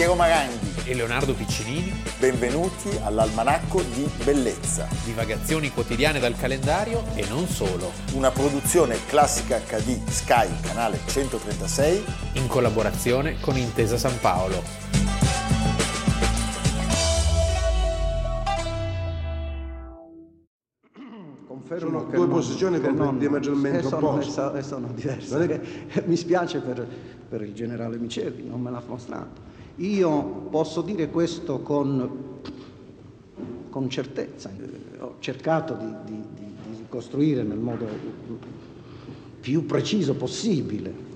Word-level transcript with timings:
Piero 0.00 0.14
Maranghi 0.14 0.84
e 0.86 0.94
Leonardo 0.94 1.34
Piccinini. 1.34 1.92
Benvenuti 2.18 2.88
all'Almanacco 3.02 3.82
di 3.82 4.08
Bellezza. 4.24 4.88
Divagazioni 5.04 5.70
quotidiane 5.70 6.18
dal 6.18 6.34
calendario 6.38 7.04
e 7.14 7.26
non 7.28 7.46
solo. 7.46 7.92
Una 8.14 8.30
produzione 8.30 8.96
classica 9.04 9.58
HD 9.58 10.02
Sky, 10.08 10.48
canale 10.62 11.00
136. 11.04 12.04
In 12.36 12.46
collaborazione 12.46 13.38
con 13.40 13.58
Intesa 13.58 13.98
San 13.98 14.18
Paolo. 14.20 14.62
sono 21.76 22.04
due 22.04 22.26
posizioni 22.26 22.80
diametralmente 22.80 23.86
opposte. 23.86 24.32
Sono, 24.32 24.62
sono 24.62 24.88
diverse. 24.94 25.62
Mi 26.06 26.16
spiace 26.16 26.60
per, 26.60 26.86
per, 27.28 27.42
il 27.42 27.52
generale 27.52 27.98
Micelli, 27.98 28.48
non 28.48 28.62
me 28.62 28.70
l'ha 28.70 28.82
mostrato. 28.86 29.49
Io 29.80 30.22
posso 30.50 30.82
dire 30.82 31.08
questo 31.08 31.60
con, 31.60 32.10
con 33.70 33.88
certezza. 33.88 34.50
Ho 34.98 35.14
cercato 35.20 35.74
di, 35.74 35.94
di, 36.04 36.22
di, 36.34 36.76
di 36.76 36.84
costruire 36.86 37.42
nel 37.42 37.58
modo 37.58 37.86
più 39.40 39.64
preciso 39.64 40.14
possibile 40.14 41.08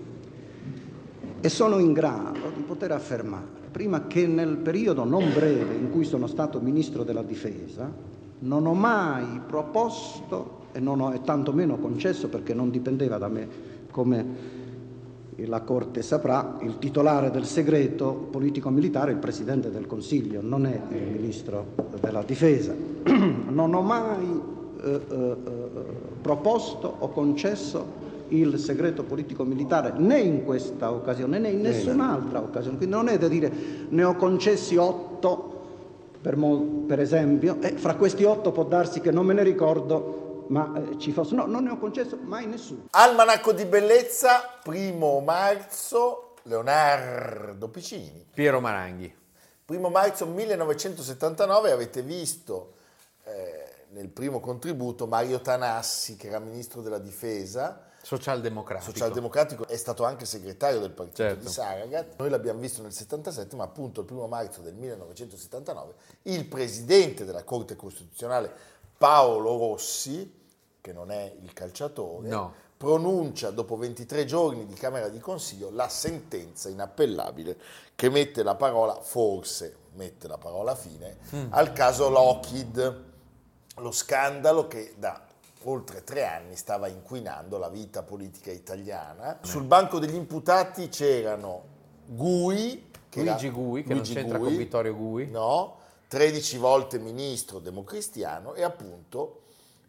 e 1.42 1.48
sono 1.50 1.78
in 1.78 1.92
grado 1.92 2.52
di 2.56 2.62
poter 2.62 2.92
affermare, 2.92 3.44
prima 3.70 4.06
che 4.06 4.26
nel 4.26 4.56
periodo 4.56 5.04
non 5.04 5.30
breve 5.34 5.74
in 5.74 5.90
cui 5.90 6.04
sono 6.04 6.26
stato 6.26 6.58
ministro 6.58 7.04
della 7.04 7.22
difesa, 7.22 7.92
non 8.38 8.64
ho 8.64 8.72
mai 8.72 9.42
proposto 9.46 10.68
e, 10.72 10.80
non 10.80 11.02
ho, 11.02 11.12
e 11.12 11.20
tantomeno 11.20 11.76
concesso 11.76 12.28
perché 12.28 12.54
non 12.54 12.70
dipendeva 12.70 13.18
da 13.18 13.28
me 13.28 13.46
come 13.90 14.62
la 15.46 15.62
Corte 15.62 16.02
saprà, 16.02 16.58
il 16.62 16.78
titolare 16.78 17.30
del 17.30 17.44
segreto 17.44 18.28
politico-militare 18.30 19.10
è 19.10 19.14
il 19.14 19.20
Presidente 19.20 19.70
del 19.70 19.86
Consiglio, 19.86 20.40
non 20.42 20.66
è 20.66 20.80
il 20.90 21.10
Ministro 21.10 21.66
della 22.00 22.22
Difesa. 22.22 22.74
Non 23.54 23.72
ho 23.74 23.82
mai 23.82 24.40
eh, 24.82 25.00
eh, 25.08 25.36
proposto 26.20 26.92
o 26.98 27.08
concesso 27.10 28.02
il 28.28 28.58
segreto 28.58 29.04
politico-militare 29.04 29.92
né 29.96 30.18
in 30.18 30.44
questa 30.44 30.90
occasione 30.90 31.38
né 31.38 31.50
in 31.50 31.60
nessun'altra 31.60 32.40
occasione. 32.40 32.76
Quindi 32.76 32.94
non 32.94 33.08
è 33.08 33.18
da 33.18 33.28
dire 33.28 33.52
ne 33.88 34.04
ho 34.04 34.16
concessi 34.16 34.76
otto, 34.76 35.52
per, 36.20 36.36
per 36.86 37.00
esempio, 37.00 37.58
e 37.60 37.72
fra 37.76 37.94
questi 37.96 38.24
otto 38.24 38.50
può 38.50 38.64
darsi 38.64 39.00
che 39.00 39.10
non 39.10 39.26
me 39.26 39.34
ne 39.34 39.42
ricordo 39.42 40.23
ma 40.48 40.72
eh, 40.76 40.98
ci 40.98 41.12
fosse. 41.12 41.34
No, 41.34 41.46
non 41.46 41.64
ne 41.64 41.70
ho 41.70 41.78
concesso 41.78 42.18
mai 42.22 42.46
nessuno. 42.46 42.86
Almanacco 42.90 43.52
di 43.52 43.64
bellezza, 43.64 44.58
primo 44.62 45.20
marzo, 45.20 46.34
Leonardo 46.42 47.68
Piccini. 47.68 48.26
Piero 48.32 48.60
Maranghi. 48.60 49.12
Primo 49.64 49.88
marzo 49.88 50.26
1979 50.26 51.70
avete 51.70 52.02
visto 52.02 52.74
eh, 53.24 53.86
nel 53.90 54.08
primo 54.08 54.40
contributo 54.40 55.06
Mario 55.06 55.40
Tanassi, 55.40 56.16
che 56.16 56.26
era 56.26 56.38
ministro 56.38 56.82
della 56.82 56.98
difesa. 56.98 57.92
Socialdemocratico. 58.04 58.90
Socialdemocratico, 58.90 59.66
è 59.66 59.76
stato 59.78 60.04
anche 60.04 60.26
segretario 60.26 60.78
del 60.78 60.90
partito 60.90 61.22
certo. 61.22 61.46
di 61.46 61.50
Saragat. 61.50 62.16
Noi 62.18 62.28
l'abbiamo 62.28 62.60
visto 62.60 62.82
nel 62.82 62.92
77, 62.92 63.56
ma 63.56 63.64
appunto 63.64 64.00
il 64.00 64.06
primo 64.06 64.26
marzo 64.26 64.60
del 64.60 64.74
1979 64.74 65.94
il 66.24 66.44
presidente 66.44 67.24
della 67.24 67.44
Corte 67.44 67.76
Costituzionale 67.76 68.52
Paolo 68.98 69.56
Rossi, 69.56 70.42
che 70.82 70.92
non 70.92 71.10
è 71.10 71.34
il 71.40 71.54
calciatore, 71.54 72.28
no. 72.28 72.54
pronuncia 72.76 73.50
dopo 73.50 73.78
23 73.78 74.26
giorni 74.26 74.66
di 74.66 74.74
Camera 74.74 75.08
di 75.08 75.18
Consiglio 75.18 75.70
la 75.70 75.88
sentenza 75.88 76.68
inappellabile 76.68 77.56
che 77.94 78.10
mette 78.10 78.42
la 78.42 78.54
parola, 78.54 79.00
forse 79.00 79.76
mette 79.94 80.28
la 80.28 80.36
parola 80.36 80.74
fine, 80.74 81.16
mm. 81.34 81.46
al 81.50 81.72
caso 81.72 82.10
Lockheed, 82.10 83.02
lo 83.76 83.90
scandalo 83.90 84.68
che 84.68 84.94
da 84.98 85.32
oltre 85.64 86.04
tre 86.04 86.26
anni 86.26 86.56
stava 86.56 86.88
inquinando 86.88 87.58
la 87.58 87.68
vita 87.68 88.02
politica 88.02 88.50
italiana. 88.50 89.38
Mm. 89.38 89.42
Sul 89.42 89.64
banco 89.64 89.98
degli 89.98 90.14
imputati 90.14 90.88
c'erano 90.88 91.62
Gui, 92.06 92.90
che 93.08 93.22
Luigi 93.22 93.46
era, 93.46 93.54
Gui, 93.54 93.82
che 93.82 93.94
Luigi 93.94 94.14
non 94.14 94.22
c'entra 94.22 94.38
Gui, 94.38 94.48
con 94.48 94.56
Vittorio 94.56 94.96
Gui. 94.96 95.30
No, 95.30 95.76
13 96.08 96.58
volte 96.58 96.98
ministro 96.98 97.58
democristiano 97.58 98.54
e 98.54 98.62
appunto 98.62 99.42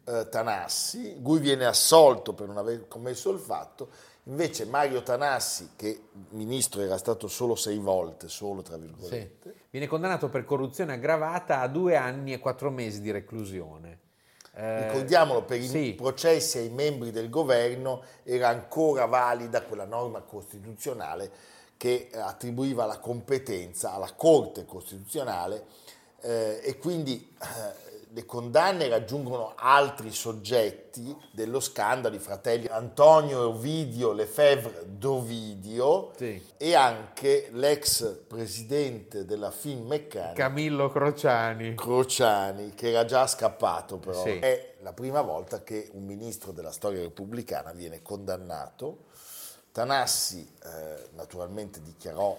eh, 0.05 0.27
Tanassi, 0.29 1.19
cui 1.21 1.39
viene 1.39 1.65
assolto 1.65 2.33
per 2.33 2.47
non 2.47 2.57
aver 2.57 2.87
commesso 2.87 3.31
il 3.31 3.39
fatto, 3.39 3.89
invece 4.23 4.65
Mario 4.65 5.03
Tanassi, 5.03 5.71
che 5.75 6.09
ministro 6.29 6.81
era 6.81 6.97
stato 6.97 7.27
solo 7.27 7.55
sei 7.55 7.77
volte, 7.77 8.27
solo 8.27 8.61
tra 8.61 8.77
virgolette, 8.77 9.51
sì. 9.51 9.61
viene 9.71 9.87
condannato 9.87 10.29
per 10.29 10.45
corruzione 10.45 10.93
aggravata 10.93 11.59
a 11.59 11.67
due 11.67 11.95
anni 11.95 12.33
e 12.33 12.39
quattro 12.39 12.71
mesi 12.71 13.01
di 13.01 13.11
reclusione. 13.11 13.99
Eh, 14.57 14.87
Ricordiamolo, 14.87 15.43
per 15.43 15.59
i 15.59 15.67
sì. 15.67 15.93
processi 15.93 16.59
ai 16.59 16.69
membri 16.69 17.11
del 17.11 17.29
governo 17.29 18.03
era 18.23 18.47
ancora 18.47 19.05
valida 19.05 19.61
quella 19.63 19.83
norma 19.83 20.21
costituzionale 20.21 21.29
che 21.75 22.09
attribuiva 22.13 22.85
la 22.85 22.99
competenza 22.99 23.93
alla 23.93 24.13
Corte 24.15 24.63
Costituzionale 24.63 25.65
eh, 26.21 26.61
e 26.63 26.77
quindi 26.77 27.35
eh, 27.41 27.94
le 28.15 28.25
condanne 28.25 28.87
raggiungono 28.87 29.55
altri 29.57 30.09
soggetti 30.09 31.13
dello 31.31 31.59
scandalo, 31.59 32.15
i 32.15 32.19
fratelli 32.19 32.65
Antonio 32.67 33.49
Ovidio 33.49 34.13
Lefebvre 34.13 34.85
d'Ovidio 34.85 36.13
sì. 36.15 36.41
e 36.55 36.75
anche 36.75 37.49
l'ex 37.51 38.19
presidente 38.25 39.25
della 39.25 39.51
Finmeccanica 39.51 40.31
Camillo 40.31 40.89
Crociani. 40.89 41.75
Crociani, 41.75 42.73
che 42.73 42.91
era 42.91 43.03
già 43.03 43.27
scappato 43.27 43.97
però. 43.97 44.23
Sì. 44.23 44.39
È 44.39 44.75
la 44.79 44.93
prima 44.93 45.19
volta 45.19 45.61
che 45.61 45.89
un 45.91 46.05
ministro 46.05 46.53
della 46.53 46.71
storia 46.71 47.01
repubblicana 47.01 47.73
viene 47.73 48.01
condannato. 48.01 49.07
Tanassi 49.73 50.49
eh, 50.63 51.09
naturalmente 51.15 51.81
dichiarò 51.81 52.37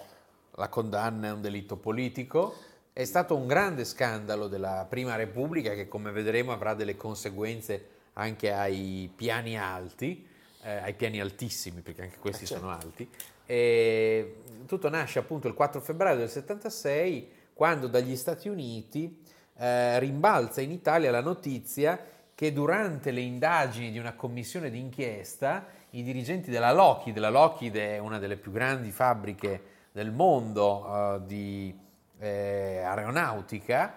la 0.55 0.69
condanna 0.69 1.27
è 1.27 1.31
un 1.31 1.41
delitto 1.41 1.75
politico 1.77 2.55
è 2.97 3.05
stato 3.05 3.35
un 3.35 3.45
grande 3.45 3.85
scandalo 3.85 4.47
della 4.47 4.87
Prima 4.89 5.15
Repubblica 5.15 5.75
che 5.75 5.87
come 5.87 6.09
vedremo 6.09 6.51
avrà 6.51 6.73
delle 6.73 6.95
conseguenze 6.97 7.89
anche 8.13 8.51
ai 8.51 9.07
piani 9.15 9.55
alti, 9.55 10.27
eh, 10.63 10.77
ai 10.77 10.95
piani 10.95 11.21
altissimi 11.21 11.81
perché 11.81 12.01
anche 12.01 12.17
questi 12.17 12.45
eh 12.45 12.47
certo. 12.47 12.63
sono 12.63 12.75
alti. 12.75 13.07
E 13.45 14.37
tutto 14.65 14.89
nasce 14.89 15.19
appunto 15.19 15.47
il 15.47 15.53
4 15.53 15.79
febbraio 15.79 16.17
del 16.17 16.27
76 16.27 17.29
quando 17.53 17.85
dagli 17.85 18.15
Stati 18.15 18.49
Uniti 18.49 19.21
eh, 19.57 19.99
rimbalza 19.99 20.61
in 20.61 20.71
Italia 20.71 21.11
la 21.11 21.21
notizia 21.21 22.03
che 22.33 22.51
durante 22.51 23.11
le 23.11 23.21
indagini 23.21 23.91
di 23.91 23.99
una 23.99 24.15
commissione 24.15 24.71
d'inchiesta 24.71 25.67
i 25.91 26.01
dirigenti 26.01 26.49
della 26.49 26.73
Lockheed, 26.73 27.19
la 27.19 27.29
Lockheed 27.29 27.75
è 27.75 27.99
una 27.99 28.17
delle 28.17 28.37
più 28.37 28.51
grandi 28.51 28.89
fabbriche 28.89 29.75
del 29.91 30.11
mondo 30.11 30.83
uh, 30.83 31.23
di 31.23 31.85
eh, 32.19 32.81
aeronautica, 32.83 33.95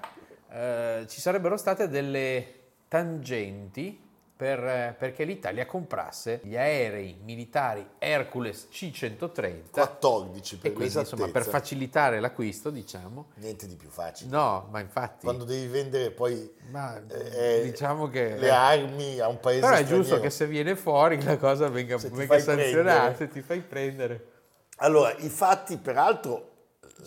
eh, 0.50 1.04
ci 1.08 1.20
sarebbero 1.20 1.56
state 1.56 1.88
delle 1.88 2.54
tangenti 2.88 4.08
per, 4.40 4.96
perché 4.98 5.24
l'Italia 5.24 5.66
comprasse 5.66 6.40
gli 6.44 6.56
aerei 6.56 7.18
militari 7.22 7.86
Hercules 7.98 8.68
C-130. 8.70 9.68
14 9.70 10.56
per 10.56 10.70
e 10.70 10.72
quindi, 10.72 10.98
insomma, 10.98 11.28
per 11.28 11.44
facilitare 11.44 12.20
l'acquisto, 12.20 12.70
diciamo. 12.70 13.32
Niente 13.34 13.66
di 13.66 13.76
più 13.76 13.90
facile. 13.90 14.30
No, 14.30 14.66
ma 14.70 14.80
infatti... 14.80 15.26
Quando 15.26 15.44
devi 15.44 15.66
vendere 15.66 16.10
poi 16.10 16.50
ma, 16.70 16.98
eh, 17.06 17.60
diciamo 17.64 18.08
che, 18.08 18.36
le 18.38 18.50
armi 18.50 19.18
a 19.18 19.28
un 19.28 19.40
paese 19.40 19.60
Però 19.60 19.72
è 19.74 19.76
straniero. 19.76 20.02
giusto 20.02 20.20
che 20.20 20.30
se 20.30 20.46
viene 20.46 20.74
fuori 20.74 21.22
la 21.22 21.36
cosa 21.36 21.68
venga, 21.68 21.98
venga 21.98 22.38
sanzionata, 22.38 23.16
se 23.16 23.28
ti 23.28 23.42
fai 23.42 23.60
prendere. 23.60 24.28
Allora, 24.76 25.14
i 25.18 25.28
fatti 25.28 25.76
peraltro 25.76 26.49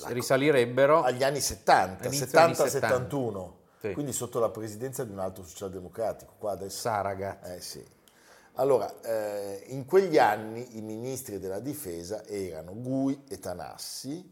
risalirebbero 0.07 1.04
agli 1.04 1.24
anni 1.24 1.40
70, 1.40 2.10
70-71, 2.10 3.50
sì. 3.80 3.94
quindi 3.94 4.12
sotto 4.12 4.40
la 4.40 4.50
presidenza 4.50 5.04
di 5.04 5.12
un 5.12 5.19
altro 5.19 5.44
socialdemocratico. 5.44 6.34
Qua 6.38 6.51
adesso, 6.51 6.80
Saragat. 6.80 7.45
Eh 7.48 7.62
sì. 7.62 7.84
Allora, 8.57 9.01
eh, 9.01 9.63
in 9.68 9.86
quegli 9.86 10.18
anni 10.19 10.78
i 10.78 10.81
ministri 10.81 11.40
della 11.40 11.60
difesa 11.60 12.24
erano 12.25 12.74
Gui 12.75 13.24
e 13.28 13.40
Tanassi 13.40 14.31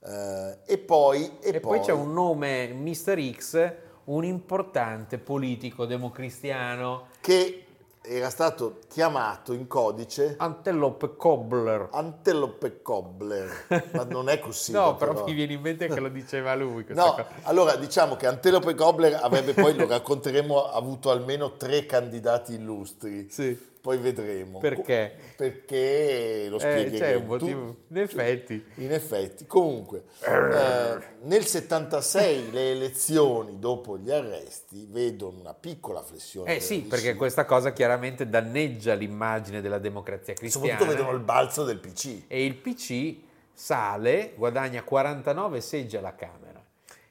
eh, 0.00 0.58
e 0.64 0.78
poi... 0.78 1.38
E, 1.40 1.48
e 1.48 1.60
poi, 1.60 1.78
poi 1.78 1.80
c'è 1.86 1.92
un 1.92 2.12
nome, 2.12 2.72
Mr. 2.72 3.32
X, 3.36 3.72
un 4.04 4.24
importante 4.24 5.18
politico 5.18 5.86
democristiano. 5.86 7.06
Che 7.20 7.66
era 8.04 8.30
stato 8.30 8.80
chiamato 8.88 9.52
in 9.52 9.68
codice 9.68 10.34
Antelope 10.38 11.16
Cobbler. 11.16 11.88
Antelope 11.92 12.82
Cobbler, 12.82 13.66
ma 13.92 14.04
non 14.04 14.28
è 14.28 14.40
così. 14.40 14.72
no, 14.72 14.96
però, 14.96 15.12
però 15.12 15.24
mi 15.24 15.32
viene 15.32 15.52
in 15.52 15.60
mente 15.60 15.86
che 15.86 16.00
lo 16.00 16.08
diceva 16.08 16.54
lui. 16.54 16.84
no, 16.88 17.10
cosa. 17.10 17.26
allora 17.42 17.76
diciamo 17.76 18.16
che 18.16 18.26
Antelope 18.26 18.74
Cobbler 18.74 19.20
avrebbe 19.22 19.54
poi, 19.54 19.74
lo 19.76 19.86
racconteremo, 19.86 20.70
avuto 20.70 21.10
almeno 21.10 21.56
tre 21.56 21.86
candidati 21.86 22.54
illustri. 22.54 23.28
Sì. 23.30 23.70
Poi 23.82 23.98
vedremo. 23.98 24.60
Perché? 24.60 25.12
Perché 25.36 26.46
lo 26.48 26.60
spiegheremo. 26.60 26.94
Eh, 26.94 26.98
c'è 26.98 27.14
un 27.16 27.26
motivo, 27.26 27.76
in 27.88 27.98
effetti. 27.98 28.64
In 28.76 28.92
effetti. 28.92 29.44
Comunque, 29.44 30.04
eh, 30.20 30.98
nel 31.22 31.44
76 31.44 32.52
le 32.52 32.70
elezioni 32.70 33.58
dopo 33.58 33.98
gli 33.98 34.12
arresti 34.12 34.86
vedono 34.88 35.40
una 35.40 35.54
piccola 35.54 36.00
flessione. 36.00 36.54
Eh 36.54 36.60
sì, 36.60 36.82
perché 36.82 37.16
questa 37.16 37.44
cosa 37.44 37.72
chiaramente 37.72 38.28
danneggia 38.28 38.94
l'immagine 38.94 39.60
della 39.60 39.78
democrazia 39.78 40.34
cristiana. 40.34 40.68
Soprattutto 40.68 40.96
vedono 40.96 41.16
il 41.16 41.24
balzo 41.24 41.64
del 41.64 41.78
PC. 41.78 42.26
E 42.28 42.44
il 42.44 42.54
PC 42.54 43.16
sale, 43.52 44.34
guadagna 44.36 44.84
49 44.84 45.60
seggi 45.60 45.96
alla 45.96 46.14
Camera. 46.14 46.51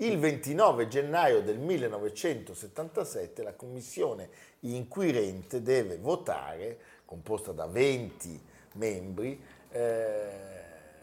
Il 0.02 0.18
29 0.18 0.88
gennaio 0.88 1.44
del 1.44 1.60
1977 1.60 3.44
la 3.44 3.54
commissione 3.54 4.30
inquirente 4.62 5.62
deve 5.62 5.98
votare, 5.98 6.80
composta 7.06 7.52
da 7.52 7.68
20 7.68 8.42
membri, 8.74 9.40
eh, 9.70 10.30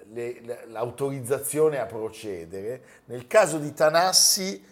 le, 0.08 0.64
l'autorizzazione 0.66 1.78
a 1.78 1.86
procedere. 1.86 2.82
Nel 3.04 3.28
caso 3.28 3.58
di 3.58 3.72
Tanassi 3.72 4.64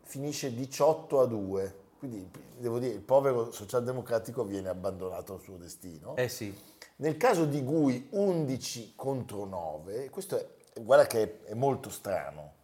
finisce 0.00 0.54
18 0.54 1.20
a 1.20 1.26
2, 1.26 1.74
quindi 1.98 2.26
devo 2.56 2.78
dire 2.78 2.94
il 2.94 3.00
povero 3.00 3.52
socialdemocratico 3.52 4.44
viene 4.44 4.70
abbandonato 4.70 5.34
al 5.34 5.42
suo 5.42 5.58
destino. 5.58 6.16
Eh 6.16 6.30
sì. 6.30 6.58
Nel 6.96 7.18
caso 7.18 7.44
di 7.44 7.62
Gui 7.62 8.08
11 8.12 8.94
contro 8.96 9.44
9, 9.44 10.08
questo 10.08 10.38
è, 10.38 10.80
guarda 10.80 11.06
che 11.06 11.44
è 11.44 11.52
molto 11.52 11.90
strano 11.90 12.59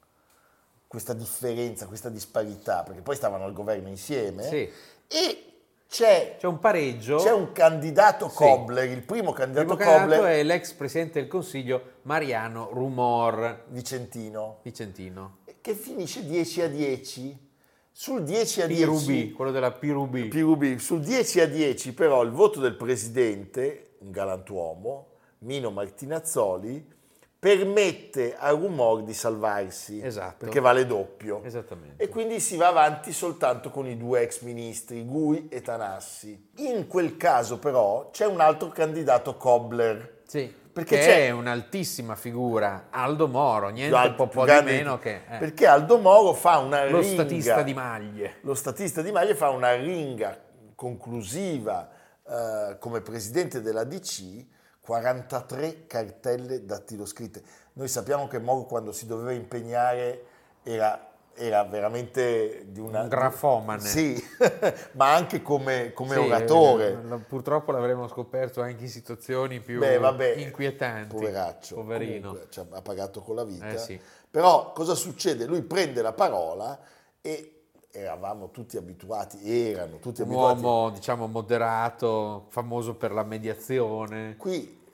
questa 0.86 1.12
differenza, 1.12 1.86
questa 1.86 2.08
disparità, 2.08 2.82
perché 2.82 3.02
poi 3.02 3.16
stavano 3.16 3.44
al 3.44 3.52
governo 3.52 3.88
insieme 3.88 4.42
sì. 4.44 4.70
e 5.08 5.46
c'è, 5.88 6.36
c'è, 6.38 6.46
un 6.46 6.58
pareggio. 6.58 7.16
C'è 7.16 7.32
un 7.32 7.52
candidato 7.52 8.26
Kobler, 8.28 8.88
sì. 8.88 8.94
il 8.94 9.02
primo 9.02 9.32
candidato 9.32 9.72
il 9.72 9.76
primo 9.76 9.98
Kobler. 9.98 10.22
è 10.24 10.42
l'ex 10.42 10.72
presidente 10.72 11.20
del 11.20 11.28
Consiglio 11.28 11.98
Mariano 12.02 12.70
Rumor. 12.72 13.64
Vicentino. 13.68 14.58
Vicentino. 14.62 15.38
Che 15.60 15.74
finisce 15.74 16.24
10 16.26 16.62
a 16.62 16.68
10. 16.68 17.44
Sul 17.92 18.24
10 18.24 18.62
a 18.62 18.66
10. 18.66 18.80
Pirubi, 18.80 19.32
quello 19.32 19.50
della 19.50 19.72
Pirubi. 19.72 20.28
Pirubi. 20.28 20.78
Sul 20.78 21.00
10 21.00 21.40
a 21.40 21.46
10 21.46 21.94
però 21.94 22.22
il 22.22 22.30
voto 22.30 22.60
del 22.60 22.74
presidente, 22.74 23.94
un 24.00 24.10
galantuomo, 24.10 25.12
Mino 25.38 25.70
Martinazzoli, 25.70 26.94
permette 27.38 28.34
a 28.36 28.50
Rumor 28.50 29.02
di 29.02 29.12
salvarsi, 29.12 30.00
esatto. 30.02 30.36
perché 30.38 30.60
vale 30.60 30.86
doppio. 30.86 31.42
Esattamente. 31.44 32.02
E 32.02 32.08
quindi 32.08 32.40
si 32.40 32.56
va 32.56 32.68
avanti 32.68 33.12
soltanto 33.12 33.70
con 33.70 33.86
i 33.86 33.96
due 33.96 34.22
ex 34.22 34.40
ministri, 34.40 35.04
Gui 35.04 35.48
e 35.48 35.60
Tanassi. 35.60 36.50
In 36.56 36.86
quel 36.86 37.16
caso 37.16 37.58
però 37.58 38.10
c'è 38.10 38.26
un 38.26 38.40
altro 38.40 38.68
candidato 38.68 39.36
Kobler. 39.36 40.22
Sì. 40.26 40.64
Perché 40.76 40.98
c'è 40.98 41.30
un'altissima 41.30 42.16
figura, 42.16 42.88
Aldo 42.90 43.28
Moro, 43.28 43.70
niente 43.70 43.96
un 43.96 44.14
po', 44.14 44.26
po 44.26 44.44
di 44.44 44.60
meno 44.62 44.98
che... 44.98 45.22
Eh. 45.26 45.38
Perché 45.38 45.66
Aldo 45.66 45.96
Moro 45.96 46.34
fa 46.34 46.58
una 46.58 46.84
lo 46.84 47.00
ringa... 47.00 47.16
Lo 47.16 47.22
statista 47.22 47.62
di 47.62 47.72
maglie. 47.72 48.34
Lo 48.42 48.54
statista 48.54 49.00
di 49.00 49.10
maglie 49.10 49.34
fa 49.34 49.48
una 49.48 49.72
ringa 49.74 50.38
conclusiva 50.74 51.90
eh, 52.28 52.76
come 52.78 53.00
presidente 53.00 53.62
della 53.62 53.84
DC 53.84 54.44
43 54.86 55.86
cartelle 55.88 56.64
dattiloscritte. 56.64 57.42
Noi 57.72 57.88
sappiamo 57.88 58.28
che 58.28 58.38
Moro 58.38 58.66
quando 58.66 58.92
si 58.92 59.04
doveva 59.04 59.32
impegnare 59.32 60.24
era, 60.62 61.08
era 61.34 61.64
veramente 61.64 62.66
di 62.68 62.78
una... 62.78 63.02
Un 63.02 63.08
grafomane. 63.08 63.80
Sì, 63.80 64.16
ma 64.92 65.12
anche 65.12 65.42
come, 65.42 65.92
come 65.92 66.14
sì, 66.14 66.20
oratore. 66.20 66.92
Eh, 66.92 67.16
purtroppo 67.18 67.72
l'avremmo 67.72 68.06
scoperto 68.06 68.62
anche 68.62 68.84
in 68.84 68.88
situazioni 68.88 69.58
più 69.58 69.80
Beh, 69.80 69.98
vabbè, 69.98 70.34
inquietanti. 70.36 71.16
Poveraccio. 71.16 71.74
Poverino. 71.74 72.28
Comunque, 72.28 72.46
cioè, 72.50 72.66
ha 72.70 72.80
pagato 72.80 73.20
con 73.22 73.34
la 73.34 73.44
vita. 73.44 73.70
Eh, 73.70 73.78
sì. 73.78 74.00
Però 74.30 74.72
cosa 74.72 74.94
succede? 74.94 75.46
Lui 75.46 75.62
prende 75.62 76.00
la 76.00 76.12
parola 76.12 76.78
e 77.20 77.55
eravamo 77.96 78.50
tutti 78.50 78.76
abituati, 78.76 79.38
erano 79.50 79.98
tutti 79.98 80.20
un 80.22 80.28
abituati. 80.28 80.58
Un 80.58 80.64
uomo, 80.64 80.90
diciamo, 80.90 81.26
moderato, 81.26 82.46
famoso 82.48 82.94
per 82.94 83.12
la 83.12 83.24
mediazione. 83.24 84.36
Qui 84.36 84.84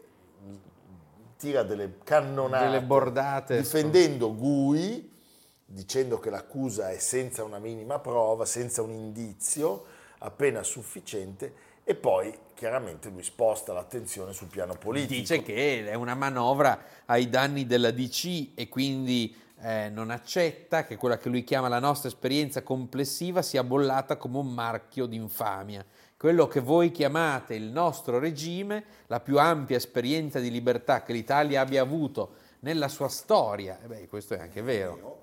tira 1.36 1.64
delle 1.64 1.98
cannonate, 2.04 2.64
delle 2.64 2.82
bordate, 2.82 3.56
difendendo 3.58 4.34
Gui, 4.34 5.10
dicendo 5.64 6.20
che 6.20 6.30
l'accusa 6.30 6.90
è 6.90 6.98
senza 6.98 7.42
una 7.42 7.58
minima 7.58 7.98
prova, 7.98 8.44
senza 8.44 8.82
un 8.82 8.92
indizio 8.92 9.84
appena 10.18 10.62
sufficiente 10.62 11.70
e 11.84 11.96
poi 11.96 12.32
chiaramente 12.54 13.08
lui 13.08 13.24
sposta 13.24 13.72
l'attenzione 13.72 14.32
sul 14.32 14.46
piano 14.46 14.76
politico. 14.76 15.14
Dice 15.14 15.42
che 15.42 15.84
è 15.84 15.94
una 15.94 16.14
manovra 16.14 16.80
ai 17.06 17.28
danni 17.28 17.66
della 17.66 17.90
DC 17.90 18.50
e 18.54 18.68
quindi 18.68 19.34
eh, 19.62 19.88
non 19.90 20.10
accetta 20.10 20.84
che 20.84 20.96
quella 20.96 21.16
che 21.16 21.28
lui 21.28 21.44
chiama 21.44 21.68
la 21.68 21.78
nostra 21.78 22.08
esperienza 22.08 22.62
complessiva 22.62 23.42
sia 23.42 23.62
bollata 23.62 24.16
come 24.16 24.38
un 24.38 24.52
marchio 24.52 25.06
d'infamia. 25.06 25.84
Quello 26.16 26.48
che 26.48 26.60
voi 26.60 26.90
chiamate 26.90 27.54
il 27.54 27.70
nostro 27.70 28.18
regime, 28.18 28.84
la 29.06 29.20
più 29.20 29.38
ampia 29.38 29.76
esperienza 29.76 30.40
di 30.40 30.50
libertà 30.50 31.02
che 31.02 31.12
l'Italia 31.12 31.60
abbia 31.60 31.82
avuto 31.82 32.34
nella 32.60 32.88
sua 32.88 33.08
storia, 33.08 33.80
e 33.82 33.86
beh, 33.86 34.08
questo 34.08 34.34
è 34.34 34.40
anche 34.40 34.62
vero. 34.62 35.21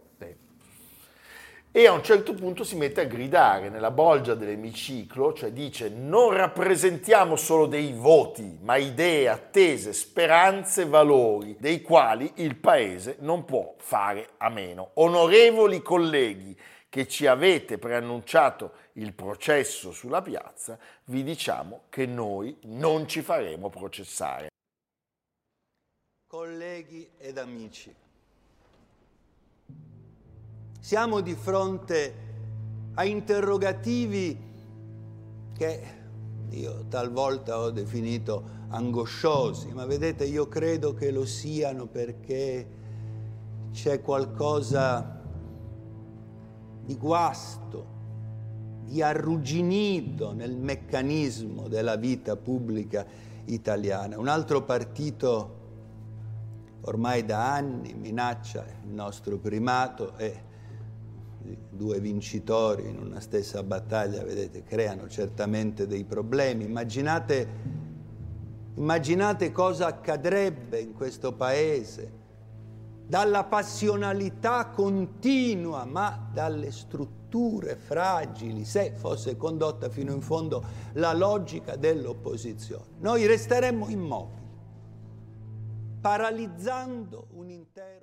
E 1.71 1.86
a 1.86 1.92
un 1.92 2.01
certo 2.01 2.33
punto 2.33 2.63
si 2.63 2.75
mette 2.75 3.01
a 3.01 3.06
gridare 3.06 3.69
nella 3.69 3.92
bolgia 3.92 4.33
dell'emiciclo, 4.33 5.33
cioè 5.33 5.51
dice 5.51 5.89
non 5.89 6.33
rappresentiamo 6.33 7.36
solo 7.36 7.68
dei 7.68 7.94
voti, 7.94 8.57
ma 8.62 8.75
idee, 8.77 9.30
attese, 9.30 9.94
speranze, 9.94 10.86
valori, 10.86 11.56
dei 11.60 11.81
quali 11.81 12.31
il 12.38 12.56
Paese 12.56 13.18
non 13.19 13.45
può 13.45 13.75
fare 13.77 14.30
a 14.38 14.50
meno. 14.50 14.92
Onorevoli 14.95 15.83
colleghi 15.83 16.60
che 16.89 17.07
ci 17.07 17.27
avete 17.27 17.77
preannunciato 17.77 18.72
il 18.94 19.13
processo 19.13 19.92
sulla 19.92 20.24
piazza, 20.24 20.80
vi 21.06 21.22
diciamo 21.22 21.83
che 21.89 22.07
noi 22.07 22.57
non 22.63 23.07
ci 23.07 23.22
faremo 23.22 23.69
processare. 23.69 24.48
Colleghi 26.25 27.12
ed 27.19 27.38
amici, 27.38 27.94
siamo 30.80 31.20
di 31.20 31.36
fronte 31.36 32.14
a 32.94 33.04
interrogativi 33.04 34.48
che 35.54 35.84
io 36.50 36.86
talvolta 36.88 37.60
ho 37.60 37.70
definito 37.70 38.58
angosciosi, 38.70 39.72
ma 39.74 39.86
vedete 39.86 40.25
io 40.25 40.48
credo 40.48 40.94
che 40.94 41.12
lo 41.12 41.25
siano 41.25 41.86
perché 41.86 42.68
c'è 43.72 44.01
qualcosa 44.01 45.22
di 46.86 46.96
guasto, 46.98 47.98
di 48.86 49.01
arrugginito 49.01 50.34
nel 50.34 50.56
meccanismo 50.56 51.68
della 51.68 51.98
vita 51.98 52.36
pubblica 52.36 53.06
italiana. 53.46 54.18
Un 54.18 54.27
altro 54.27 54.63
partito 54.63 55.58
ormai 56.82 57.25
da 57.25 57.53
anni 57.53 57.94
minaccia 57.94 58.65
il 58.86 58.94
nostro 58.94 59.38
primato 59.38 60.18
e 60.18 60.48
due 61.69 62.00
vincitori 62.00 62.88
in 62.88 62.98
una 63.00 63.19
stessa 63.19 63.63
battaglia, 63.63 64.24
vedete, 64.24 64.63
creano 64.63 65.08
certamente 65.08 65.88
dei 65.88 66.03
problemi. 66.03 66.65
Immaginate, 66.65 67.48
immaginate 68.75 69.51
cosa 69.51 69.88
accadrebbe 69.88 70.79
in 70.79 70.93
questo 70.93 71.34
paese 71.34 72.17
dalla 73.10 73.43
passionalità 73.43 74.67
continua, 74.67 75.84
ma 75.84 76.29
dalle 76.31 76.72
strutture 76.72 77.75
fragili, 77.75 78.65
se 78.65 78.91
fosse 78.96 79.36
condotta 79.36 79.89
fino 79.89 80.13
in 80.13 80.22
fondo 80.22 80.63
la 80.93 81.13
logica 81.13 81.75
dell'opposizione. 81.75 82.98
Noi 83.00 83.25
resteremmo 83.25 83.89
immobili, 83.89 84.48
paralizzando 86.00 87.29
un 87.31 87.50
intero 87.50 87.99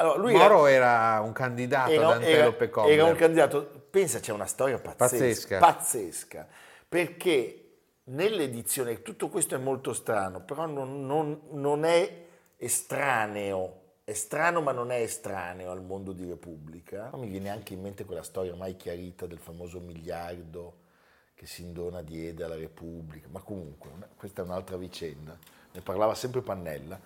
allora, 0.00 0.18
lui 0.18 0.32
Moro 0.32 0.66
era, 0.66 1.14
era, 1.14 1.20
un 1.20 1.32
candidato 1.32 1.90
era, 1.90 2.06
ad 2.06 2.12
Antelope 2.22 2.70
era, 2.70 2.86
era 2.86 3.04
un 3.04 3.16
candidato, 3.16 3.86
pensa 3.90 4.20
c'è 4.20 4.32
una 4.32 4.46
storia 4.46 4.78
pazzesca, 4.78 5.06
pazzesca, 5.06 5.58
pazzesca. 5.58 6.48
Perché 6.88 7.68
nell'edizione, 8.04 9.02
tutto 9.02 9.28
questo 9.28 9.54
è 9.54 9.58
molto 9.58 9.92
strano, 9.92 10.40
però 10.40 10.66
non, 10.66 11.04
non, 11.04 11.40
non 11.50 11.84
è 11.84 12.26
estraneo, 12.56 13.80
è 14.04 14.12
strano 14.12 14.60
ma 14.60 14.72
non 14.72 14.90
è 14.90 15.00
estraneo 15.00 15.70
al 15.70 15.82
mondo 15.82 16.12
di 16.12 16.24
Repubblica. 16.24 17.08
Non 17.10 17.20
mi 17.20 17.28
viene 17.28 17.50
anche 17.50 17.74
in 17.74 17.80
mente 17.80 18.04
quella 18.04 18.22
storia 18.22 18.54
mai 18.54 18.76
chiarita 18.76 19.26
del 19.26 19.38
famoso 19.38 19.80
miliardo 19.80 20.86
che 21.34 21.46
si 21.46 21.62
indona 21.62 22.02
diede 22.02 22.42
alla 22.44 22.56
Repubblica, 22.56 23.28
ma 23.30 23.40
comunque 23.40 23.90
questa 24.16 24.42
è 24.42 24.44
un'altra 24.44 24.76
vicenda, 24.76 25.38
ne 25.72 25.80
parlava 25.80 26.14
sempre 26.14 26.40
Pannella. 26.40 27.00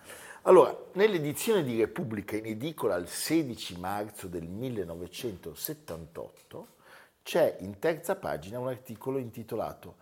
Allora, 0.45 0.77
nell'edizione 0.95 1.63
di 1.63 1.77
Repubblica 1.77 2.35
in 2.35 2.45
edicola 2.45 2.97
il 2.97 3.07
16 3.07 3.79
marzo 3.79 4.27
del 4.27 4.45
1978 4.45 6.67
c'è 7.23 7.55
in 7.61 7.79
terza 7.79 8.17
pagina 8.17 8.59
un 8.59 8.67
articolo 8.67 9.19
intitolato 9.19 9.95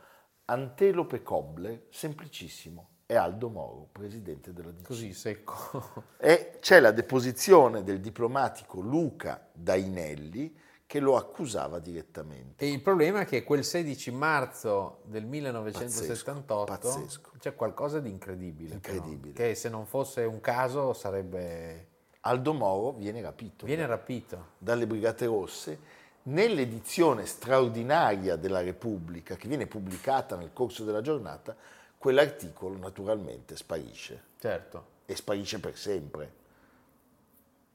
Antelope 0.45 1.21
Cobble, 1.21 1.86
semplicissimo, 1.91 2.88
è 3.05 3.13
Aldo 3.13 3.50
Moro, 3.50 3.89
presidente 3.91 4.51
della 4.51 4.71
DC. 4.71 4.88
Così 4.88 5.13
secco. 5.13 6.05
E 6.17 6.57
c'è 6.60 6.79
la 6.79 6.91
deposizione 6.91 7.83
del 7.83 8.00
diplomatico 8.00 8.81
Luca 8.81 9.48
Dainelli 9.53 10.57
che 10.91 11.00
lo 11.00 11.15
accusava 11.15 11.79
direttamente. 11.79 12.65
E 12.65 12.69
il 12.69 12.81
problema 12.81 13.21
è 13.21 13.25
che 13.25 13.45
quel 13.45 13.63
16 13.63 14.12
marzo 14.12 15.00
del 15.05 15.24
1978 15.24 16.65
pazzesco, 16.65 17.00
pazzesco. 17.00 17.31
c'è 17.39 17.55
qualcosa 17.55 18.01
di 18.01 18.10
incredibile. 18.10 18.74
Incredibile. 18.74 19.31
Però, 19.31 19.48
che 19.48 19.55
se 19.55 19.69
non 19.69 19.86
fosse 19.86 20.25
un 20.25 20.41
caso 20.41 20.91
sarebbe... 20.91 21.88
Aldo 22.24 22.51
Moro 22.51 22.91
viene 22.91 23.21
rapito. 23.21 23.65
Viene 23.65 23.86
rapito. 23.86 24.48
Dalle 24.57 24.86
Brigate 24.86 25.27
Rosse 25.27 25.79
nell'edizione 26.24 27.25
straordinaria 27.25 28.36
della 28.36 28.60
Repubblica 28.60 29.38
che 29.38 29.48
viene 29.48 29.67
pubblicata 29.67 30.36
nel 30.36 30.50
corso 30.51 30.83
della 30.83 31.00
giornata, 31.00 31.55
quell'articolo 31.98 32.77
naturalmente 32.77 33.55
sparisce. 33.55 34.24
Certo. 34.38 34.86
E 35.05 35.15
sparisce 35.15 35.62
per 35.62 35.77
sempre. 35.77 36.33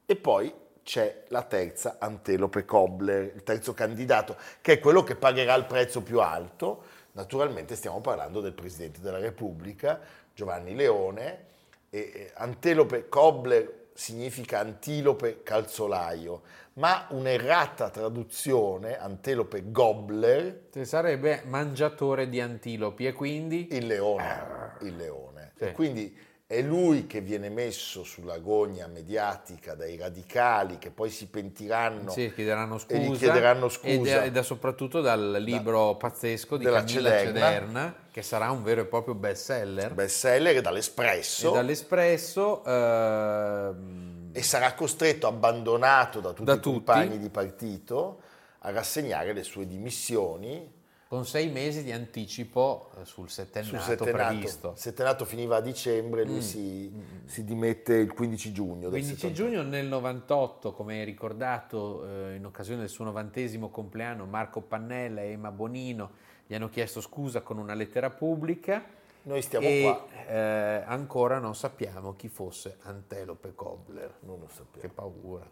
E 0.05 0.15
poi 0.15 0.53
c'è 0.87 1.23
la 1.27 1.43
terza 1.43 1.97
Antelope 1.99 2.63
Cobbler, 2.63 3.33
il 3.35 3.43
terzo 3.43 3.73
candidato, 3.73 4.37
che 4.61 4.73
è 4.73 4.79
quello 4.79 5.03
che 5.03 5.17
pagherà 5.17 5.53
il 5.55 5.65
prezzo 5.65 6.01
più 6.01 6.21
alto. 6.21 6.83
Naturalmente 7.11 7.75
stiamo 7.75 7.99
parlando 7.99 8.39
del 8.39 8.53
Presidente 8.53 9.01
della 9.01 9.17
Repubblica, 9.17 9.99
Giovanni 10.33 10.73
Leone. 10.75 11.45
E 11.89 12.31
Antelope 12.35 13.09
Cobbler 13.09 13.87
significa 13.93 14.59
antilope 14.59 15.43
calzolaio, 15.43 16.43
ma 16.75 17.07
un'errata 17.09 17.89
traduzione, 17.89 18.97
antelope 18.97 19.69
gobbler, 19.69 20.69
sarebbe 20.83 21.41
mangiatore 21.47 22.29
di 22.29 22.39
antilopi 22.39 23.07
e 23.07 23.11
quindi... 23.11 23.75
Il 23.75 23.87
leone, 23.87 24.75
il 24.83 24.95
leone. 24.95 25.51
Sì. 25.57 25.71
quindi 25.73 26.17
è 26.49 26.61
lui 26.61 27.07
che 27.07 27.19
viene 27.19 27.49
messo 27.49 28.05
sulla 28.05 28.37
gogna 28.37 28.87
mediatica 28.87 29.75
dai 29.75 29.97
radicali 29.97 30.77
che 30.77 30.91
poi 30.91 31.09
si 31.09 31.27
pentiranno 31.27 32.09
sì, 32.09 32.31
chiederanno 32.33 32.77
scusa, 32.77 32.95
e 32.95 33.03
gli 33.03 33.17
chiederanno 33.17 33.67
scusa. 33.67 34.23
E 34.23 34.31
da, 34.31 34.43
soprattutto 34.43 35.01
dal 35.01 35.39
libro 35.41 35.87
da, 35.87 35.95
pazzesco 35.95 36.55
di 36.55 36.63
Camilla 36.63 36.85
Cederna, 36.85 37.33
Cederna, 37.33 37.95
che 38.09 38.21
sarà 38.21 38.49
un 38.49 38.63
vero 38.63 38.79
e 38.79 38.85
proprio 38.85 39.13
best 39.13 39.43
seller. 39.43 39.93
Best 39.93 40.15
seller 40.15 40.61
dall'Espresso. 40.61 41.49
E 41.49 41.53
dall'Espresso... 41.53 42.63
Ehm... 42.63 44.29
E 44.31 44.41
sarà 44.41 44.73
costretto, 44.73 45.27
abbandonato 45.27 46.21
da 46.21 46.29
tutti 46.29 46.45
da 46.45 46.53
i 46.53 46.59
tutti. 46.59 46.75
compagni 46.75 47.19
di 47.19 47.29
partito, 47.29 48.21
a 48.59 48.71
rassegnare 48.71 49.33
le 49.33 49.43
sue 49.43 49.67
dimissioni 49.67 50.75
con 51.07 51.25
sei 51.25 51.49
mesi 51.49 51.83
di 51.83 51.91
anticipo 51.91 52.91
eh, 52.99 53.05
sul 53.05 53.29
settennato, 53.29 53.77
sul 53.77 53.97
settennato 53.97 54.27
previsto. 54.27 54.71
Il 54.71 54.77
settennato 54.77 55.25
finiva 55.25 55.57
a 55.57 55.61
dicembre, 55.61 56.25
lui 56.25 56.37
mm. 56.37 56.41
si, 56.41 56.91
mm. 56.93 57.25
si, 57.25 57.43
dimette 57.45 57.95
il 57.95 58.13
15 58.13 58.51
giugno. 58.51 58.89
15 58.89 59.33
giugno 59.33 59.63
nel 59.63 59.87
98, 59.87 60.73
come 60.73 61.03
ricordato 61.05 62.05
eh, 62.05 62.35
in 62.35 62.45
occasione 62.45 62.81
del 62.81 62.89
suo 62.89 63.05
novantesimo 63.05 63.69
compleanno, 63.69 64.25
Marco 64.25 64.61
Pannella 64.61 65.21
e 65.21 65.31
Emma 65.31 65.51
Bonino 65.51 66.25
gli 66.45 66.53
hanno 66.53 66.69
chiesto 66.69 67.01
scusa 67.01 67.41
con 67.41 67.57
una 67.57 67.73
lettera 67.73 68.09
pubblica. 68.09 68.83
Noi 69.23 69.41
stiamo 69.41 69.67
e, 69.67 69.81
qua. 69.81 70.05
Eh, 70.27 70.83
ancora 70.85 71.39
non 71.39 71.55
sappiamo 71.55 72.15
chi 72.15 72.29
fosse 72.29 72.77
Antelope 72.83 73.53
Kobler. 73.53 74.19
Non 74.21 74.39
lo 74.39 74.47
sappiamo. 74.47 74.87
Che 74.87 74.89
paura. 74.89 75.49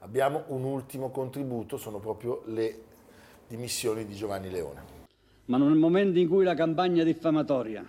Abbiamo 0.00 0.44
un 0.48 0.64
ultimo 0.64 1.10
contributo, 1.10 1.76
sono 1.76 1.98
proprio 1.98 2.42
le 2.46 2.92
dimissioni 3.48 4.06
di 4.06 4.14
Giovanni 4.14 4.50
Leone. 4.50 4.92
Ma 5.46 5.58
nel 5.58 5.74
momento 5.74 6.18
in 6.18 6.28
cui 6.28 6.44
la 6.44 6.54
campagna 6.54 7.04
diffamatoria 7.04 7.86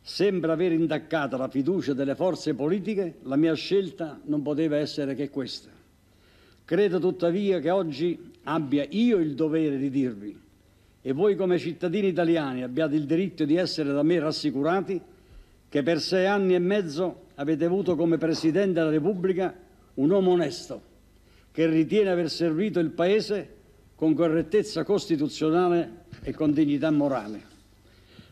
sembra 0.00 0.52
aver 0.52 0.72
intaccato 0.72 1.36
la 1.36 1.48
fiducia 1.48 1.92
delle 1.92 2.14
forze 2.14 2.54
politiche, 2.54 3.18
la 3.22 3.36
mia 3.36 3.54
scelta 3.54 4.18
non 4.24 4.42
poteva 4.42 4.76
essere 4.76 5.14
che 5.14 5.28
questa. 5.28 5.68
Credo 6.64 6.98
tuttavia 6.98 7.60
che 7.60 7.70
oggi 7.70 8.32
abbia 8.44 8.86
io 8.88 9.18
il 9.18 9.34
dovere 9.34 9.78
di 9.78 9.90
dirvi, 9.90 10.38
e 11.00 11.12
voi 11.12 11.36
come 11.36 11.58
cittadini 11.58 12.08
italiani 12.08 12.62
abbiate 12.62 12.96
il 12.96 13.04
diritto 13.04 13.44
di 13.44 13.56
essere 13.56 13.92
da 13.92 14.02
me 14.02 14.18
rassicurati, 14.18 15.00
che 15.68 15.82
per 15.82 16.00
sei 16.00 16.26
anni 16.26 16.54
e 16.54 16.58
mezzo 16.58 17.26
avete 17.36 17.64
avuto 17.64 17.94
come 17.94 18.18
Presidente 18.18 18.72
della 18.72 18.90
Repubblica 18.90 19.54
un 19.94 20.10
uomo 20.10 20.32
onesto, 20.32 20.82
che 21.52 21.66
ritiene 21.66 22.10
aver 22.10 22.30
servito 22.30 22.78
il 22.80 22.90
Paese 22.90 23.56
con 23.98 24.14
correttezza 24.14 24.84
costituzionale 24.84 26.04
e 26.22 26.32
con 26.32 26.52
dignità 26.52 26.88
morale. 26.92 27.42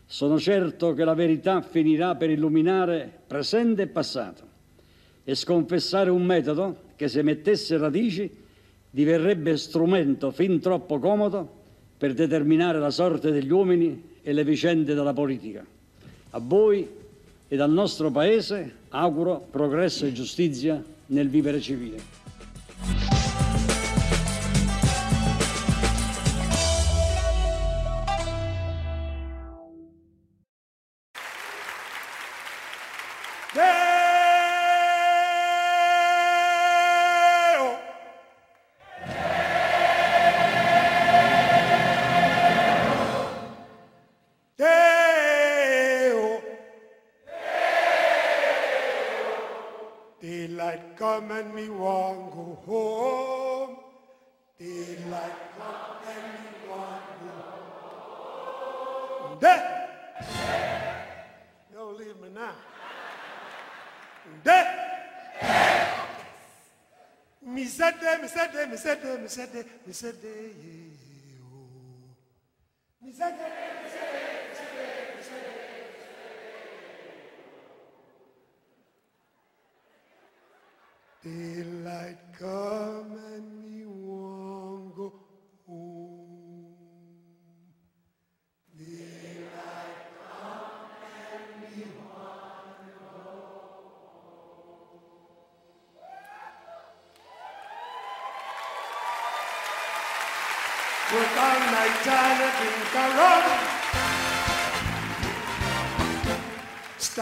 Sono 0.05 0.39
certo 0.39 0.93
che 0.93 1.03
la 1.03 1.13
verità 1.13 1.61
finirà 1.61 2.15
per 2.15 2.29
illuminare 2.29 3.11
presente 3.27 3.81
e 3.81 3.87
passato 3.87 4.43
e 5.25 5.35
sconfessare 5.35 6.09
un 6.09 6.23
metodo 6.23 6.83
che 6.95 7.09
se 7.09 7.21
mettesse 7.21 7.75
radici 7.77 8.31
diverrebbe 8.89 9.57
strumento 9.57 10.31
fin 10.31 10.61
troppo 10.61 10.99
comodo 10.99 11.55
per 11.97 12.13
determinare 12.13 12.79
la 12.79 12.89
sorte 12.89 13.29
degli 13.29 13.51
uomini 13.51 14.11
e 14.21 14.31
le 14.31 14.45
vicende 14.45 14.93
della 14.93 15.11
politica. 15.11 15.65
A 16.29 16.39
voi 16.39 16.87
e 17.45 17.59
al 17.59 17.71
nostro 17.71 18.09
Paese 18.09 18.73
auguro 18.87 19.45
progresso 19.51 20.05
e 20.05 20.13
giustizia 20.13 20.81
nel 21.07 21.27
vivere 21.27 21.59
civile. 21.59 22.26
Me 68.21 68.27
said, 68.27 68.69
me 68.69 68.77
said, 68.77 69.03
me 69.85 69.93
said, 69.93 70.15
yeah, 70.23 70.76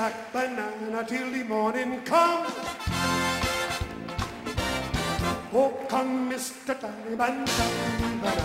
Stack 0.05 0.29
banana 0.33 1.01
till 1.07 1.31
the 1.31 1.43
morning 1.45 1.99
come. 2.05 2.45
Oh, 5.51 5.73
come, 5.89 6.29
Mr. 6.29 6.77
Taliban, 6.77 7.41
Taliban. 7.41 8.37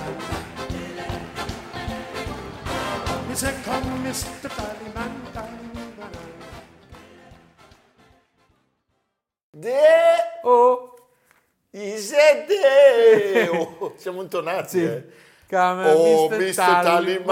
He 3.29 3.35
said, 3.35 3.63
come, 3.63 3.85
Mr. 4.09 4.49
Taliban, 4.49 5.13
Taliban. 5.37 6.13
De 9.53 9.85
oh, 10.45 10.97
Isedeo! 11.75 13.13
Siamo 13.99 14.23
intonati, 14.23 14.79
Sì. 14.79 14.85
eh. 14.85 15.05
come 15.47 15.91
Oh, 15.93 16.29
Mr. 16.31 16.39
Mr. 16.39 16.55
Tallimi 16.57 17.25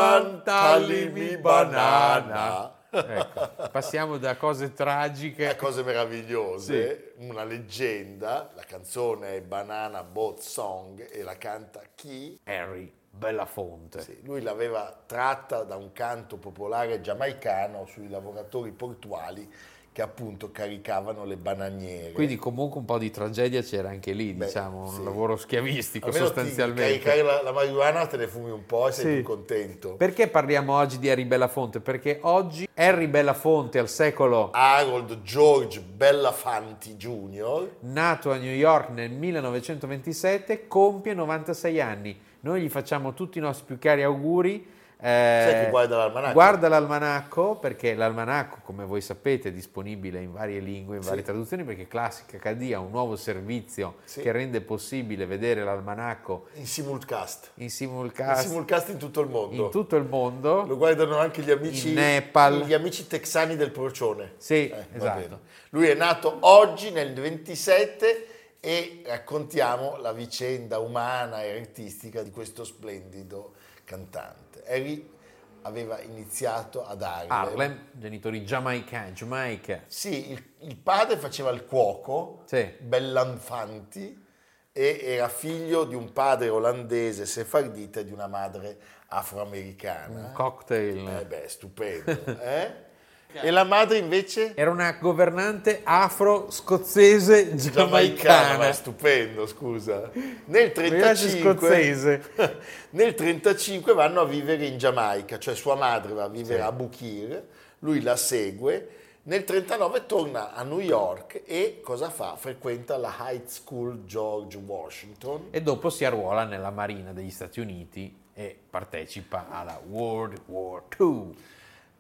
Tallimi 0.45 1.37
banana. 1.39 2.21
banana. 2.21 2.78
Ecco, 3.07 3.69
passiamo 3.71 4.19
da 4.19 4.37
cose 4.37 4.73
tragiche 4.73 5.49
a 5.49 5.57
cose 5.57 5.83
meravigliose, 5.83 7.15
una 7.19 7.45
leggenda, 7.45 8.51
la 8.55 8.65
canzone 8.65 9.37
è 9.37 9.41
Banana 9.41 10.03
Boat 10.03 10.41
Song 10.41 11.07
e 11.11 11.23
la 11.23 11.37
canta 11.37 11.83
chi? 11.95 12.39
Harry 12.45 12.93
Belafonte. 13.11 14.01
Sì, 14.03 14.21
lui 14.23 14.43
l'aveva 14.43 14.97
tratta 15.07 15.65
da 15.65 15.77
un 15.77 15.93
canto 15.93 16.37
popolare 16.37 17.01
giamaicano 17.01 17.87
sui 17.87 18.09
lavoratori 18.09 18.71
portuali 18.73 19.51
che 19.99 20.03
appunto 20.05 20.53
caricavano 20.53 21.25
le 21.25 21.37
bananiere. 21.37 22.13
Quindi 22.13 22.37
comunque 22.37 22.79
un 22.79 22.85
po' 22.87 22.99
di 22.99 23.11
tragedia 23.11 23.63
c'era 23.63 23.89
anche 23.89 24.13
lì, 24.13 24.33
Beh, 24.33 24.45
diciamo, 24.47 24.83
un 24.85 24.89
sì. 24.95 25.03
lavoro 25.03 25.37
schiavistico 25.37 26.07
Almeno 26.07 26.27
ti 26.27 26.33
sostanzialmente. 26.35 27.01
caricare 27.01 27.23
la, 27.23 27.43
la 27.43 27.51
marijuana 27.51 28.07
te 28.07 28.17
ne 28.17 28.29
fumi 28.29 28.51
un 28.53 28.65
po' 28.65 28.87
e 28.87 28.93
sei 28.93 29.05
Sì. 29.07 29.15
più 29.15 29.23
contento. 29.25 29.95
Perché 29.97 30.29
parliamo 30.29 30.73
oggi 30.77 31.01
di 31.01 31.11
Harry 31.11 31.25
Belafonte? 31.25 31.81
Perché 31.81 32.21
oggi 32.23 32.69
Harry 32.75 33.09
Belafonte 33.09 33.81
al 33.81 33.89
secolo 33.89 34.51
Harold 34.53 35.23
George 35.23 35.81
Bellafanti 35.81 36.95
Jr. 36.95 37.69
nato 37.81 38.31
a 38.31 38.37
New 38.37 38.55
York 38.55 38.91
nel 38.91 39.11
1927, 39.11 40.69
compie 40.69 41.13
96 41.13 41.81
anni. 41.81 42.17
Noi 42.43 42.63
gli 42.63 42.69
facciamo 42.69 43.15
tutti 43.15 43.39
i 43.39 43.41
nostri 43.41 43.65
più 43.67 43.79
cari 43.81 44.05
auguri. 44.05 44.77
Eh, 45.01 45.69
guarda 45.71 45.97
l'almanacco? 45.97 46.33
Guarda 46.33 46.69
l'almanacco 46.69 47.55
perché 47.55 47.95
l'almanacco, 47.95 48.59
come 48.65 48.85
voi 48.85 49.01
sapete, 49.01 49.51
è 49.51 49.53
disponibile 49.53 50.21
in 50.21 50.33
varie 50.33 50.59
lingue, 50.59 50.97
in 50.97 51.03
Sì. 51.03 51.09
varie 51.09 51.23
traduzioni, 51.23 51.63
perché 51.63 51.87
Classic 51.87 52.37
HD 52.37 52.73
ha 52.75 52.81
un 52.81 52.91
nuovo 52.91 53.15
servizio 53.15 53.97
Sì. 54.05 54.23
che 54.23 54.33
rende 54.33 54.61
possibile 54.61 55.25
vedere 55.25 55.63
l'almanacco 55.63 56.47
In 56.55 56.67
simulcast. 56.67 57.51
in 57.55 57.65
In 57.65 57.71
simulcast 57.71 58.47
simulcast 58.49 58.89
in 58.89 58.97
tutto 58.99 59.21
il 59.21 59.29
mondo. 59.29 59.65
in 59.67 59.71
tutto 59.71 59.95
il 59.95 60.05
mondo. 60.05 60.65
Lo 60.67 60.77
guardano 60.77 61.17
anche 61.19 61.43
gli 61.43 61.51
amici, 61.53 61.89
In 61.91 61.95
Nepal. 61.95 62.63
gli 62.65 62.73
amici 62.75 63.07
texani 63.07 63.55
del 63.55 63.71
Procione. 63.71 64.33
Sì, 64.39 64.69
Eh, 64.69 64.87
esatto. 64.95 65.41
Lui 65.71 65.87
è 65.87 65.95
nato 65.95 66.39
oggi 66.41 66.91
nel 66.91 67.13
27 67.13 68.27
e 68.59 69.03
raccontiamo 69.07 69.97
la 69.99 70.13
vicenda 70.13 70.81
umana 70.81 71.45
e 71.45 71.57
artistica 71.57 72.23
di 72.23 72.31
questo 72.31 72.65
splendido 72.65 73.53
cantante. 73.89 74.63
Harry 74.67 75.17
aveva 75.63 76.01
iniziato 76.03 76.85
ad 76.85 77.03
Harlem. 77.03 77.31
Harlem, 77.31 77.87
genitori 77.93 78.45
giamaicani, 78.45 79.15
Giamaica. 79.15 79.83
Sì, 79.87 80.31
il, 80.31 80.45
il 80.61 80.77
padre 80.77 81.17
faceva 81.17 81.51
il 81.51 81.65
cuoco, 81.65 82.43
Sì. 82.45 82.71
Bellanfanti, 82.81 84.27
e 84.73 85.01
era 85.03 85.29
figlio 85.29 85.85
di 85.85 85.95
un 85.95 86.13
padre 86.13 86.51
olandese 86.51 87.25
sefardita 87.27 88.01
e 88.01 88.05
di 88.05 88.13
una 88.13 88.27
madre 88.29 88.79
afroamericana. 89.09 90.27
Un 90.27 90.33
cocktail. 90.33 91.09
Eh 91.09 91.25
beh, 91.25 91.49
stupendo. 91.49 92.11
eh? 92.41 92.87
E 93.31 93.51
la 93.51 93.65
madre 93.65 93.99
invece? 93.99 94.55
Era 94.57 94.71
una 94.71 94.93
governante 94.93 95.81
afro-scozzese 95.85 97.55
Giamaicana, 97.57 98.43
giamaicana. 98.49 98.73
stupendo, 98.73 99.47
scusa. 99.47 100.11
Nel 100.47 100.73
Villaggio 100.73 101.27
35, 101.27 101.55
scozzese. 101.55 102.31
nel 102.91 103.15
35 103.15 103.93
vanno 103.93 104.23
a 104.23 104.25
vivere 104.25 104.65
in 104.65 104.79
Giamaica, 104.79 105.39
cioè 105.39 105.55
sua 105.55 105.75
madre 105.75 106.15
va 106.15 106.25
a 106.25 106.29
vivere 106.29 106.61
Sì. 106.63 106.67
a 106.67 106.73
Bukir, 106.73 107.43
lui 107.81 108.01
la 108.01 108.17
segue. 108.17 108.89
Nel 109.25 109.45
39 109.45 110.07
torna 110.07 110.55
a 110.55 110.63
New 110.63 110.81
York 110.81 111.43
e 111.45 111.81
cosa 111.83 112.09
fa? 112.09 112.35
Frequenta 112.37 112.97
la 112.97 113.15
High 113.21 113.45
School 113.47 114.05
George 114.07 114.57
Washington. 114.57 115.49
E 115.51 115.61
dopo 115.61 115.91
si 115.91 116.07
arruola 116.07 116.45
nella 116.45 116.71
Marina 116.71 117.13
degli 117.13 117.31
Stati 117.31 117.61
Uniti 117.61 118.17
e 118.33 118.57
partecipa 118.71 119.49
alla 119.51 119.79
World 119.87 120.41
War 120.47 120.85
II. 120.99 121.35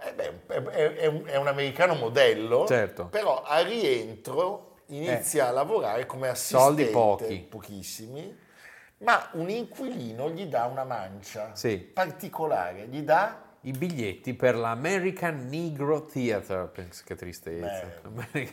Eh 0.00 0.12
beh, 0.12 0.70
è, 0.70 0.94
è- 0.94 1.06
un, 1.06 1.22
è 1.26 1.36
un 1.36 1.46
americano 1.48 1.94
modello, 1.94 2.66
Certo. 2.66 3.02
Eh. 3.02 3.06
però 3.06 3.42
a 3.42 3.60
rientro 3.62 4.76
inizia 4.86 5.48
a 5.48 5.50
lavorare 5.50 6.06
come 6.06 6.32
Soldi 6.34 6.82
assistente, 6.82 6.90
pochi. 6.92 7.46
pochissimi, 7.48 8.36
ma 8.98 9.28
un 9.32 9.48
inquilino 9.50 10.30
gli 10.30 10.46
dà 10.46 10.64
una 10.66 10.84
mancia 10.84 11.50
Sì. 11.54 11.78
particolare, 11.78 12.86
gli 12.88 13.00
dà 13.02 13.42
I 13.62 13.72
biglietti 13.72 14.34
per 14.34 14.54
l'American 14.54 15.48
Negro 15.48 16.06
Theater, 16.06 16.68
penso 16.68 17.02
che 17.04 17.16
tristezza. 17.16 17.90
Beh. 18.08 18.48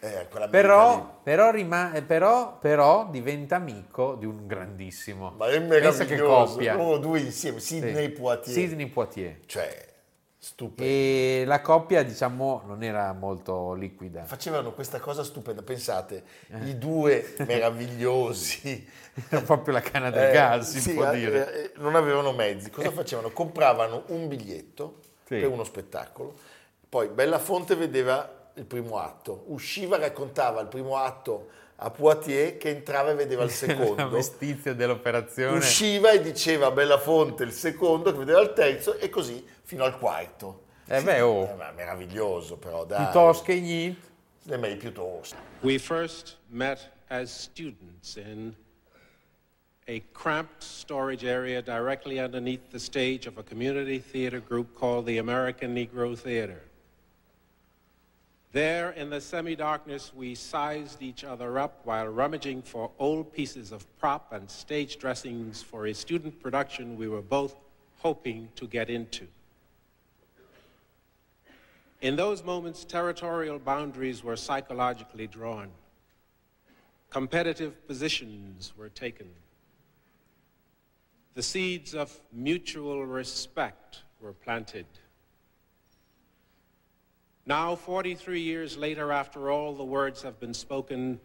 Eh, 0.00 0.26
Però, 0.50 1.18
però, 1.22 1.50
rima- 1.50 1.92
eh, 1.94 2.02
però, 2.02 2.58
però 2.58 3.08
diventa 3.10 3.56
amico 3.56 4.16
di 4.16 4.26
un 4.26 4.46
grandissimo. 4.46 5.32
Ma 5.38 5.48
è 5.48 5.60
Pensa 5.62 6.04
che 6.04 6.10
meraviglioso, 6.16 6.52
coppia. 6.52 6.74
loro 6.74 6.98
due 6.98 7.20
insieme, 7.20 7.58
Sì. 7.58 7.76
Sidney 7.76 8.10
Poitier, 8.10 8.54
Sidney 8.54 8.86
Poitier. 8.86 9.38
cioè 9.46 9.88
stupendo. 10.42 10.82
E 10.90 11.44
la 11.46 11.60
coppia, 11.60 12.02
diciamo, 12.02 12.62
non 12.66 12.82
era 12.82 13.12
molto 13.12 13.74
liquida. 13.74 14.24
Facevano 14.24 14.72
questa 14.72 14.98
cosa 14.98 15.22
stupenda, 15.22 15.62
pensate, 15.62 16.24
Eh. 16.48 16.68
i 16.68 16.78
due 16.78 17.34
meravigliosi 17.46 18.88
Era 19.28 19.42
proprio 19.42 19.74
la 19.74 19.80
canna 19.82 20.10
del 20.10 20.28
Eh, 20.30 20.32
gas, 20.32 20.70
si 20.70 20.80
sì, 20.80 20.94
può 20.94 21.10
eh, 21.10 21.16
dire. 21.18 21.64
eh, 21.64 21.72
non 21.76 21.94
avevano 21.94 22.32
mezzi. 22.32 22.70
Cosa 22.70 22.90
facevano? 22.90 23.30
Compravano 23.30 24.04
un 24.08 24.28
biglietto 24.28 25.00
Sì. 25.26 25.36
per 25.40 25.48
uno 25.48 25.62
spettacolo, 25.64 26.34
poi 26.88 27.08
Bellafonte 27.08 27.74
vedeva 27.74 28.38
il 28.54 28.64
primo 28.64 28.98
atto, 28.98 29.44
usciva, 29.48 29.96
raccontava 29.98 30.60
il 30.60 30.68
primo 30.68 30.96
atto 30.96 31.48
a 31.82 31.90
Poitiers 31.90 32.58
che 32.58 32.68
entrava 32.68 33.10
e 33.10 33.14
vedeva 33.14 33.42
il 33.42 33.48
La 33.50 33.54
secondo. 33.54 34.08
mestizia 34.10 34.74
dell'operazione. 34.74 35.56
Usciva 35.56 36.10
e 36.10 36.20
diceva 36.20 36.66
a 36.66 36.70
Bellafonte 36.70 37.42
il 37.42 37.52
secondo 37.52 38.12
che 38.12 38.18
vedeva 38.18 38.40
il 38.40 38.52
terzo 38.52 38.96
e 38.98 39.08
così 39.08 39.42
fino 39.62 39.84
al 39.84 39.98
quarto. 39.98 40.64
Eh 40.86 41.00
beh, 41.02 41.20
oh. 41.20 41.48
Eh, 41.48 41.54
ma 41.54 41.70
meraviglioso 41.70 42.56
però, 42.58 42.84
dai. 42.84 43.04
Piuttosto 43.04 43.44
che 43.44 43.60
niente. 43.60 44.08
Le 44.42 44.56
meglio 44.56 44.76
piuttosto. 44.76 45.36
We 45.60 45.78
first 45.78 46.36
met 46.48 46.90
as 47.08 47.30
students 47.30 48.16
in 48.16 48.54
a 49.86 50.02
cramped 50.12 50.62
storage 50.62 51.24
area 51.24 51.60
directly 51.62 52.18
underneath 52.18 52.70
the 52.70 52.78
stage 52.78 53.26
of 53.26 53.38
a 53.38 53.42
community 53.42 53.98
theater 53.98 54.40
group 54.40 54.74
called 54.78 55.06
the 55.06 55.18
American 55.18 55.74
Negro 55.74 56.14
Theater. 56.14 56.69
There, 58.52 58.90
in 58.90 59.10
the 59.10 59.20
semi 59.20 59.54
darkness, 59.54 60.12
we 60.14 60.34
sized 60.34 61.02
each 61.02 61.22
other 61.22 61.58
up 61.58 61.82
while 61.84 62.08
rummaging 62.08 62.62
for 62.62 62.90
old 62.98 63.32
pieces 63.32 63.70
of 63.70 63.86
prop 63.98 64.32
and 64.32 64.50
stage 64.50 64.98
dressings 64.98 65.62
for 65.62 65.86
a 65.86 65.94
student 65.94 66.40
production 66.40 66.96
we 66.96 67.06
were 67.06 67.22
both 67.22 67.54
hoping 67.98 68.48
to 68.56 68.66
get 68.66 68.90
into. 68.90 69.28
In 72.00 72.16
those 72.16 72.42
moments, 72.42 72.84
territorial 72.84 73.58
boundaries 73.58 74.24
were 74.24 74.36
psychologically 74.36 75.28
drawn. 75.28 75.70
Competitive 77.10 77.86
positions 77.86 78.72
were 78.76 78.88
taken. 78.88 79.28
The 81.34 81.42
seeds 81.42 81.94
of 81.94 82.18
mutual 82.32 83.06
respect 83.06 84.02
were 84.20 84.32
planted. 84.32 84.86
Now, 87.50 87.74
43 87.74 88.40
years 88.40 88.76
later, 88.76 89.10
after 89.10 89.50
all 89.50 89.74
the 89.74 89.82
words 89.82 90.22
have 90.22 90.38
been 90.38 90.54
spoken, 90.54 91.18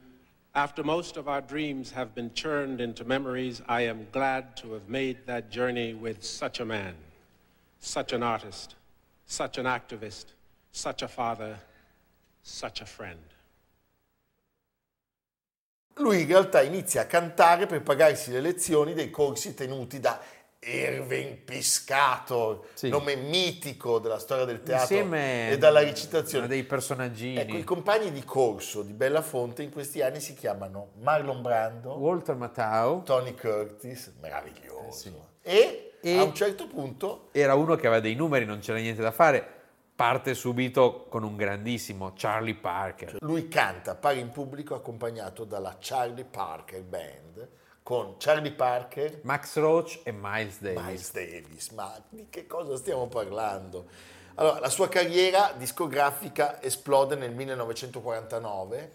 after 0.56 0.84
most 0.84 1.18
of 1.18 1.28
our 1.28 1.40
dreams 1.40 1.92
have 1.92 2.16
been 2.16 2.34
churned 2.34 2.82
into 2.82 3.06
memories, 3.06 3.62
I 3.68 3.82
am 3.82 4.08
glad 4.12 4.58
to 4.58 4.74
have 4.74 4.90
made 4.90 5.28
that 5.28 5.52
journey 5.52 5.94
with 5.94 6.24
such 6.24 6.60
a 6.60 6.66
man, 6.66 6.96
such 7.78 8.12
an 8.12 8.24
artist, 8.24 8.74
such 9.28 9.60
an 9.60 9.68
activist, 9.68 10.34
such 10.72 11.04
a 11.04 11.08
father, 11.08 11.60
such 12.42 12.82
a 12.82 12.88
friend. 12.88 13.20
Lui 15.98 16.22
in 16.22 16.28
realtà 16.28 16.64
inizia 16.64 17.02
a 17.02 17.06
cantare 17.06 17.68
per 17.68 17.84
pagarsi 17.84 18.32
le 18.32 18.42
lezioni 18.42 18.96
dei 18.96 19.12
corsi 19.12 19.54
tenuti 19.54 20.00
da 20.00 20.20
Irving 20.68 21.38
Piscator, 21.38 22.62
Sì. 22.74 22.90
nome 22.90 23.16
mitico 23.16 24.00
della 24.00 24.18
storia 24.20 24.46
del 24.46 24.64
teatro 24.64 24.82
Insieme 24.96 25.52
e 25.52 25.58
dalla 25.58 25.82
recitazione. 25.82 26.48
dei 26.48 26.64
personaggini. 26.64 27.38
Ecco, 27.38 27.58
i 27.58 27.64
compagni 27.64 28.12
di 28.12 28.24
corso 28.24 28.82
di 28.82 28.94
Bellafonte 28.94 29.62
in 29.64 29.72
questi 29.72 30.02
anni 30.02 30.20
si 30.20 30.34
chiamano 30.34 30.92
Marlon 31.02 31.42
Brando, 31.42 31.94
Walter 31.94 32.36
Matthau 32.36 33.04
Tony 33.04 33.36
Curtis, 33.36 34.14
meraviglioso, 34.22 34.88
Eh 34.88 34.92
sì. 34.92 35.14
e, 35.42 35.92
E- 36.02 36.18
a 36.18 36.24
un 36.24 36.34
certo 36.34 36.68
punto 36.68 37.30
era 37.32 37.56
uno 37.56 37.76
che 37.76 37.88
aveva 37.88 38.02
dei 38.02 38.16
numeri, 38.16 38.46
non 38.46 38.60
c'era 38.60 38.78
niente 38.80 39.02
da 39.02 39.12
fare. 39.12 39.50
Parte 39.96 40.34
subito 40.34 41.06
con 41.08 41.24
un 41.24 41.38
grandissimo 41.38 42.12
Charlie 42.18 42.56
Parker. 42.56 43.16
lui 43.22 43.48
canta, 43.48 43.92
appare 43.92 44.18
in 44.20 44.30
pubblico 44.30 44.76
accompagnato 44.76 45.46
dalla 45.46 45.78
Charlie 45.80 46.26
Parker 46.26 46.82
Band 46.84 47.48
con 47.86 48.16
Charlie 48.18 48.52
Parker 48.52 49.20
Max 49.22 49.58
Roach 49.58 50.00
e 50.02 50.12
Miles 50.12 50.58
Davis. 50.60 50.82
Miles 50.82 51.12
Davis, 51.12 51.70
ma 51.70 51.96
di 52.10 52.26
che 52.32 52.48
cosa 52.48 52.76
stiamo 52.78 53.06
parlando? 53.06 53.86
Allora, 54.34 54.60
la 54.60 54.70
sua 54.70 54.90
carriera 54.90 55.54
discografica 55.56 56.60
esplode 56.64 57.14
nel 57.14 57.32
1949, 57.32 58.92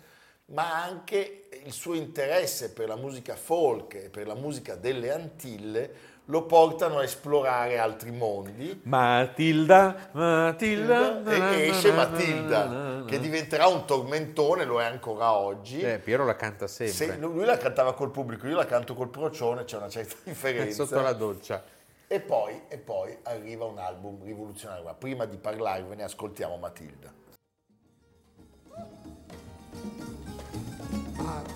ma 0.50 0.82
anche 0.82 1.48
il 1.64 1.72
suo 1.72 1.94
interesse 1.94 2.72
per 2.72 2.88
la 2.88 2.96
musica 2.96 3.34
folk 3.36 3.94
e 3.94 4.08
per 4.08 4.26
la 4.26 4.34
musica 4.34 4.74
delle 4.74 5.12
Antille 5.12 6.08
lo 6.26 6.44
portano 6.44 6.98
a 6.98 7.02
esplorare 7.02 7.78
altri 7.78 8.12
mondi. 8.12 8.80
Matilda, 8.84 10.10
Matilda. 10.12 11.24
E 11.24 11.68
esce 11.68 11.92
Matilda, 11.92 13.02
che 13.04 13.18
diventerà 13.18 13.66
un 13.66 13.84
tormentone, 13.84 14.64
lo 14.64 14.80
è 14.80 14.84
ancora 14.84 15.32
oggi. 15.32 15.80
Eh, 15.80 15.98
Piero 15.98 16.24
la 16.24 16.36
canta 16.36 16.68
sempre. 16.68 16.94
Se- 16.94 17.16
lui 17.16 17.44
la 17.44 17.56
cantava 17.56 17.94
col 17.94 18.12
pubblico, 18.12 18.46
io 18.46 18.54
la 18.54 18.66
canto 18.66 18.94
col 18.94 19.08
procione, 19.08 19.64
c'è 19.64 19.76
una 19.76 19.88
certa 19.88 20.14
differenza. 20.22 20.84
Sotto 20.84 21.00
la 21.00 21.12
doccia. 21.12 21.64
E 22.06 22.20
poi, 22.20 22.62
e 22.68 22.78
poi 22.78 23.16
arriva 23.24 23.64
un 23.64 23.78
album 23.78 24.22
rivoluzionario. 24.22 24.84
Ma 24.84 24.94
prima 24.94 25.24
di 25.24 25.36
parlarvene 25.36 26.04
ascoltiamo 26.04 26.56
Matilda. 26.56 27.12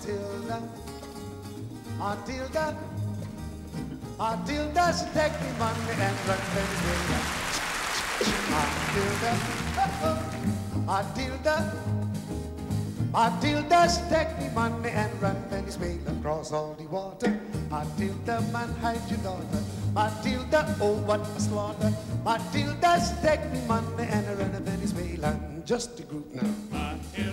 Matilda, 0.05 0.61
Matilda, 1.97 2.77
Matilda's 4.19 5.01
take 5.15 5.33
me 5.41 5.49
money 5.57 5.95
and 5.97 6.17
run 6.27 6.37
Venezuela. 6.53 7.19
Matilda, 8.53 9.31
oh, 10.05 10.21
Matilda, 10.85 11.55
Matilda's 13.11 13.97
take 14.07 14.37
me 14.37 14.49
money 14.53 14.89
and 14.89 15.21
run 15.23 15.35
Venezuela 15.49 16.11
across 16.19 16.51
all 16.51 16.75
the 16.75 16.85
water. 16.85 17.39
Matilda, 17.71 18.41
man, 18.53 18.69
hide 18.81 19.01
your 19.09 19.17
daughter. 19.19 19.63
Matilda, 19.95 20.75
oh, 20.81 21.01
what 21.07 21.21
a 21.21 21.39
slaughter. 21.39 21.91
Matilda's 22.23 23.11
take 23.23 23.43
me 23.51 23.59
money 23.65 24.03
and 24.03 24.37
run 24.37 24.51
Venezuela. 24.63 25.35
Just 25.65 25.99
a 25.99 26.03
group 26.03 26.31
now. 26.31 26.47
Matilda, 26.71 26.93
Matilda, 27.15 27.24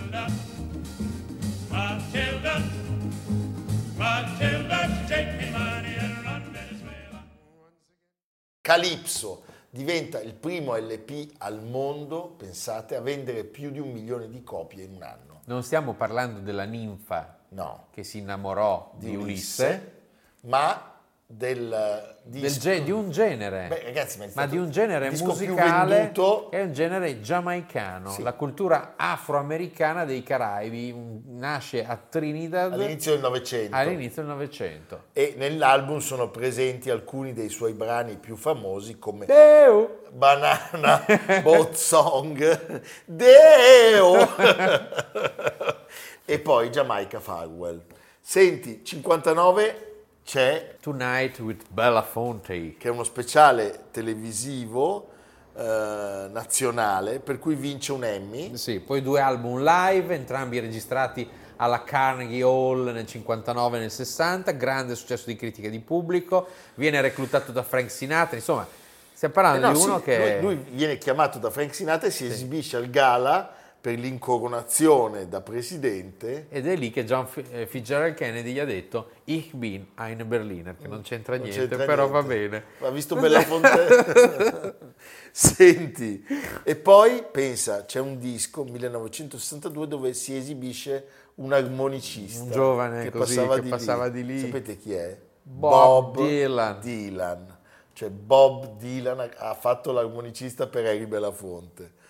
Calypso 8.73 9.43
diventa 9.69 10.19
il 10.19 10.33
primo 10.33 10.75
LP 10.75 11.33
al 11.37 11.61
mondo, 11.61 12.33
pensate, 12.35 12.95
a 12.95 13.01
vendere 13.01 13.43
più 13.43 13.69
di 13.69 13.77
un 13.77 13.91
milione 13.91 14.29
di 14.29 14.41
copie 14.41 14.85
in 14.85 14.95
un 14.95 15.03
anno. 15.03 15.41
Non 15.45 15.61
stiamo 15.61 15.93
parlando 15.93 16.39
della 16.39 16.63
ninfa 16.63 17.41
No, 17.49 17.85
che 17.91 18.03
si 18.03 18.17
innamorò 18.17 18.93
di, 18.95 19.15
Ulisse, 19.15 20.01
ma 20.41 20.92
del 21.35 22.11
del 22.25 22.41
disco- 22.41 22.59
ge- 22.61 22.83
di 22.83 22.91
un 22.91 23.11
genere, 23.11 23.67
Beh, 23.67 23.81
ragazzi, 23.83 24.17
ma 24.17 24.25
ma 24.33 24.45
di 24.45 24.57
un 24.57 24.71
genere 24.71 25.09
musicale 25.11 26.11
che 26.13 26.47
è 26.57 26.61
un 26.61 26.71
genere 26.71 27.19
giamaicano, 27.19 28.11
Sì. 28.11 28.21
la 28.21 28.31
cultura 28.33 28.93
afroamericana 28.95 30.05
dei 30.05 30.23
Caraibi, 30.23 30.93
nasce 31.31 31.85
a 31.85 31.97
Trinidad 31.97 32.71
all'inizio 32.73 33.11
del 33.11 33.19
Novecento. 33.21 33.75
all'inizio 33.75 34.21
del 34.21 34.31
Novecento. 34.31 35.03
E 35.11 35.33
nell'album 35.37 35.99
sono 35.99 36.29
presenti 36.29 36.89
alcuni 36.89 37.33
dei 37.33 37.49
suoi 37.49 37.73
brani 37.73 38.15
più 38.15 38.37
famosi 38.37 38.97
come 38.99 39.25
Deu! 39.25 40.03
Banana 40.11 41.03
Boat 41.43 41.73
Song, 41.73 42.81
Deo! 43.05 44.15
e 46.25 46.39
poi 46.39 46.69
Jamaica 46.69 47.19
Farewell. 47.19 47.81
Senti, 48.21 48.81
59 48.85 49.87
c'è, 50.23 50.75
Tonight 50.79 51.39
with 51.39 51.63
Belafonte. 51.69 52.75
che 52.77 52.87
è 52.87 52.91
uno 52.91 53.03
speciale 53.03 53.85
televisivo 53.91 55.09
eh, 55.55 56.27
nazionale 56.31 57.19
per 57.19 57.39
cui 57.39 57.55
vince 57.55 57.91
un 57.91 58.03
Emmy. 58.03 58.57
Sì, 58.57 58.79
poi 58.79 59.01
due 59.01 59.19
album 59.19 59.63
live, 59.63 60.15
entrambi 60.15 60.59
registrati 60.59 61.29
alla 61.57 61.83
Carnegie 61.83 62.41
Hall 62.41 62.91
nel 62.91 63.05
59 63.05 63.77
e 63.77 63.79
nel 63.81 63.91
60, 63.91 64.51
grande 64.51 64.95
successo 64.95 65.25
di 65.27 65.35
critica 65.35 65.67
e 65.67 65.71
di 65.71 65.79
pubblico, 65.79 66.47
viene 66.75 66.99
reclutato 67.01 67.51
da 67.51 67.63
Frank 67.63 67.91
Sinatra, 67.91 68.35
insomma, 68.35 68.67
stiamo 69.13 69.33
Eh 69.33 69.37
parlando 69.37 69.67
no, 69.67 69.73
di 69.73 69.79
uno 69.79 69.97
sì, 69.99 70.03
che... 70.03 70.39
lui, 70.41 70.55
lui 70.55 70.65
viene 70.71 70.97
chiamato 70.97 71.37
da 71.37 71.49
Frank 71.49 71.73
Sinatra 71.73 72.07
e 72.07 72.11
si 72.11 72.25
esibisce 72.25 72.77
al 72.77 72.89
gala 72.89 73.61
per 73.83 73.99
l'incoronazione 73.99 75.27
da 75.27 75.41
presidente. 75.41 76.45
Ed 76.47 76.67
è 76.67 76.75
lì 76.77 76.89
che 76.89 77.03
John 77.03 77.27
eh, 77.51 77.67
Fitzgerald 77.67 78.13
Kennedy 78.13 78.53
gli 78.53 78.59
ha 78.59 78.63
detto 78.63 79.09
Ich 79.25 79.53
bin 79.55 79.87
ein 79.95 80.25
Berliner, 80.25 80.77
che 80.77 80.87
non 80.87 81.01
c'entra 81.01 81.35
Non 81.35 81.47
niente, 81.47 81.67
c'entra 81.67 81.85
però 81.85 82.07
niente. 82.09 82.21
va 82.21 82.23
bene. 82.33 82.63
Ha 82.79 82.89
visto 82.91 83.17
Belafonte? 83.17 84.77
Senti, 85.31 86.23
e 86.63 86.77
poi 86.77 87.25
pensa, 87.29 87.83
c'è 87.83 87.99
un 87.99 88.19
disco 88.19 88.63
1962 88.63 89.85
dove 89.89 90.13
si 90.13 90.33
esibisce 90.33 91.05
un 91.35 91.51
armonicista 91.51 92.41
Un 92.43 92.51
giovane 92.51 93.03
che, 93.03 93.11
così, 93.11 93.35
passava, 93.35 93.55
che 93.55 93.61
di 93.63 93.69
passava 93.69 94.05
lì. 94.05 94.11
di 94.13 94.25
lì. 94.25 94.39
Sapete 94.39 94.77
chi 94.77 94.93
è? 94.93 95.19
Bob 95.41 96.15
Dylan. 96.15 96.79
Dylan. 96.79 97.57
Cioè 97.91 98.09
Bob 98.09 98.77
Dylan 98.77 99.19
ha- 99.19 99.49
ha 99.49 99.53
fatto 99.55 99.91
l'armonicista 99.91 100.67
per 100.67 100.85
Harry 100.85 101.05
Belafonte. 101.05 102.01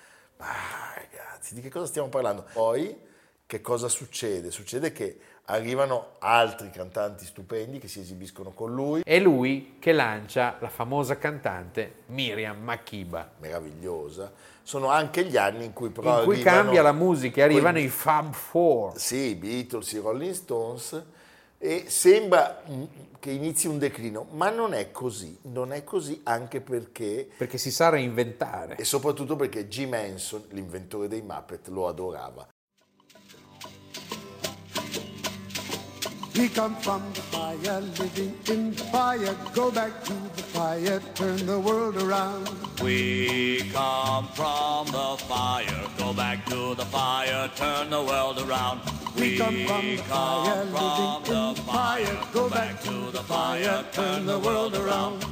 Ma 0.43 0.93
ragazzi, 0.95 1.53
di 1.53 1.61
che 1.61 1.69
cosa 1.69 1.85
stiamo 1.85 2.09
parlando? 2.09 2.45
Poi 2.51 2.95
che 3.45 3.61
cosa 3.61 3.87
succede? 3.87 4.51
Succede 4.51 4.91
che 4.91 5.19
arrivano 5.45 6.15
altri 6.19 6.69
cantanti 6.69 7.25
stupendi 7.25 7.79
che 7.79 7.87
si 7.87 7.99
esibiscono 8.01 8.51
con 8.51 8.73
lui, 8.73 9.01
È 9.05 9.19
lui 9.19 9.75
che 9.79 9.93
lancia 9.93 10.57
la 10.59 10.69
famosa 10.69 11.17
cantante 11.17 12.03
Miriam 12.07 12.61
Makeba, 12.61 13.31
meravigliosa. 13.39 14.31
Sono 14.61 14.87
anche 14.89 15.23
gli 15.25 15.35
anni 15.37 15.65
in 15.65 15.73
cui 15.73 15.89
però 15.89 16.19
in 16.19 16.23
cui 16.25 16.35
arrivano 16.35 16.61
cambia 16.63 16.81
la 16.81 16.91
musica 16.93 17.43
arrivano 17.43 17.73
quei- 17.73 17.85
i 17.85 17.89
Fab 17.89 18.33
Four. 18.33 18.97
Sì, 18.97 19.35
Beatles, 19.35 19.91
i 19.93 19.97
Rolling 19.99 20.33
Stones 20.33 21.03
e 21.63 21.85
sembra 21.87 22.61
mm, 22.69 22.83
che 23.21 23.31
inizi 23.31 23.67
un 23.67 23.77
declino, 23.79 24.27
ma 24.31 24.49
non 24.49 24.73
è 24.73 24.91
così, 24.91 25.37
non 25.43 25.71
è 25.71 25.85
così 25.85 26.19
anche 26.23 26.59
perché 26.59 27.29
Perché 27.37 27.57
si 27.57 27.71
sa 27.71 27.87
reinventare. 27.87 28.75
e 28.75 28.83
soprattutto 28.83 29.37
perché 29.37 29.69
Jim 29.69 29.93
Henson, 29.93 30.43
l'inventore 30.49 31.07
dei 31.07 31.21
Muppet, 31.21 31.69
lo 31.69 31.87
adorava. 31.87 32.45
We 36.35 36.49
come 36.49 36.75
from 36.81 37.01
the 37.13 37.21
fire, 37.29 37.79
living 37.79 38.33
in 38.49 38.73
the 38.75 38.83
fire. 38.91 39.35
Go 39.53 39.71
back 39.71 40.03
to 40.03 40.13
the 40.35 40.41
fire, 40.41 40.99
turn 41.13 41.45
the 41.45 41.57
world 41.59 41.95
around. 42.01 42.49
We 42.81 43.69
come 43.71 44.27
from 44.33 44.87
the 44.87 45.15
fire, 45.27 45.87
go 45.97 46.11
back 46.11 46.43
to 46.49 46.73
the 46.75 46.85
fire, 46.85 47.49
turn 47.55 47.89
the 47.91 48.01
world 48.01 48.39
around. 48.39 48.81
We 49.15 49.37
come 49.37 49.65
from 49.67 49.95
the 49.95 50.03
fire, 50.03 50.65
living 50.65 51.25
in 51.27 51.53
the 51.53 51.61
fire. 51.61 52.19
Go 52.33 52.49
back 52.49 52.81
to 52.83 53.11
the 53.11 53.23
fire, 53.23 53.85
turn 53.91 54.25
the 54.25 54.39
world 54.39 54.75
around. 54.75 55.23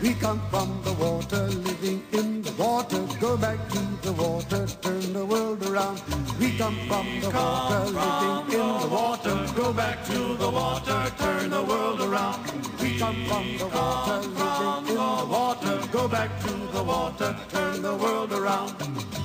We 0.00 0.14
come 0.14 0.40
from 0.48 0.80
the 0.84 0.92
water, 0.92 1.48
living 1.48 2.04
in 2.12 2.42
the 2.42 2.52
water. 2.52 3.04
Go 3.20 3.36
back 3.36 3.68
to 3.70 3.80
the 4.02 4.12
water, 4.12 4.64
turn 4.80 5.12
the 5.12 5.26
world 5.26 5.66
around. 5.66 6.00
We 6.38 6.56
come 6.56 6.76
from 6.86 7.20
the 7.20 7.30
water, 7.30 7.80
living 7.84 8.60
in 8.60 8.80
the 8.80 8.88
water. 8.88 9.46
Go 9.56 9.72
back 9.72 10.04
to 10.04 10.18
the 10.36 10.50
water, 10.50 11.12
turn 11.18 11.50
the 11.50 11.64
world 11.64 12.00
around. 12.00 12.44
We 12.80 12.96
come 12.96 13.24
from 13.26 13.58
the 13.58 13.66
water, 13.66 14.20
living 14.28 14.88
in 14.88 15.18
the 15.18 15.26
water. 15.28 15.80
Go 15.90 16.06
back 16.06 16.40
to 16.42 16.52
the 16.72 16.82
water, 16.84 17.36
turn 17.50 17.82
the 17.82 17.96
world 17.96 18.32
around. 18.32 19.17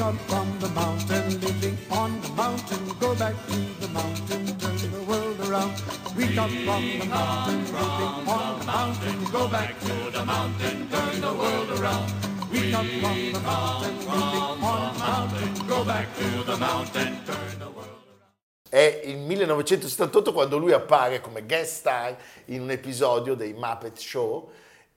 Come 0.00 0.16
from 0.16 0.58
the 0.60 0.68
mountain, 0.70 1.40
living 1.42 1.76
on 1.90 2.18
the 2.22 2.30
mountain. 2.30 2.88
Go 2.98 3.14
back 3.16 3.34
to 3.48 3.56
the 3.82 3.88
mountain, 3.88 4.46
turn 4.58 4.90
the 4.92 5.02
world 5.02 5.38
around. 5.40 5.74
We 6.16 6.34
come 6.34 6.48
from 6.64 6.98
the 7.00 7.04
mountain, 7.04 7.58
living 7.66 8.26
on 8.26 8.58
the 8.60 8.64
mountain. 8.64 9.24
Go 9.30 9.46
back 9.48 9.78
to 9.78 10.10
the 10.10 10.24
mountain, 10.24 10.88
turn 10.88 11.20
the 11.20 11.34
world 11.34 11.78
around. 11.78 12.10
We 12.50 12.70
come 12.70 12.88
from 13.02 13.32
the 13.34 13.40
mountain, 13.40 13.98
living 13.98 14.64
on 14.64 14.94
the 14.94 14.98
mountain. 15.04 15.66
Go 15.68 15.84
back 15.84 16.06
to 16.16 16.44
the 16.44 16.56
mountain, 16.56 17.18
turn 17.26 17.58
the 17.58 17.68
world. 17.68 17.98
È 18.70 19.02
il 19.04 19.18
1978 19.18 20.32
quando 20.32 20.56
lui 20.56 20.72
appare 20.72 21.20
come 21.20 21.44
guest 21.44 21.74
star 21.74 22.16
in 22.46 22.62
un 22.62 22.70
episodio 22.70 23.34
dei 23.34 23.52
Muppet 23.52 23.98
Show 23.98 24.50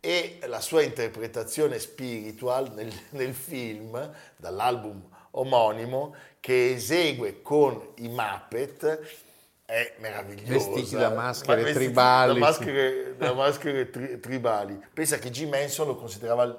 e 0.05 0.39
la 0.47 0.59
sua 0.59 0.81
interpretazione 0.81 1.79
spiritual 1.79 2.73
nel, 2.73 2.91
nel 3.11 3.33
film, 3.33 4.11
dall'album 4.35 5.01
omonimo, 5.31 6.13
che 6.41 6.73
esegue 6.73 7.41
con 7.41 7.81
i 7.95 8.09
Muppet, 8.09 8.99
è 9.63 9.93
meravigliosa. 9.99 10.51
Vestiti 10.51 10.95
da 10.97 11.09
maschere 11.09 11.55
Ma 11.55 11.63
vestiti 11.63 11.85
tribali, 11.85 12.33
Da 12.33 12.39
maschere, 12.45 13.15
da 13.17 13.33
maschere 13.33 13.89
tri- 13.89 14.19
tribali. 14.19 14.77
Pensa 14.93 15.17
che 15.19 15.29
Jim 15.31 15.53
Henson 15.53 15.87
lo 15.87 15.95
considerava 15.95 16.43
il, 16.43 16.57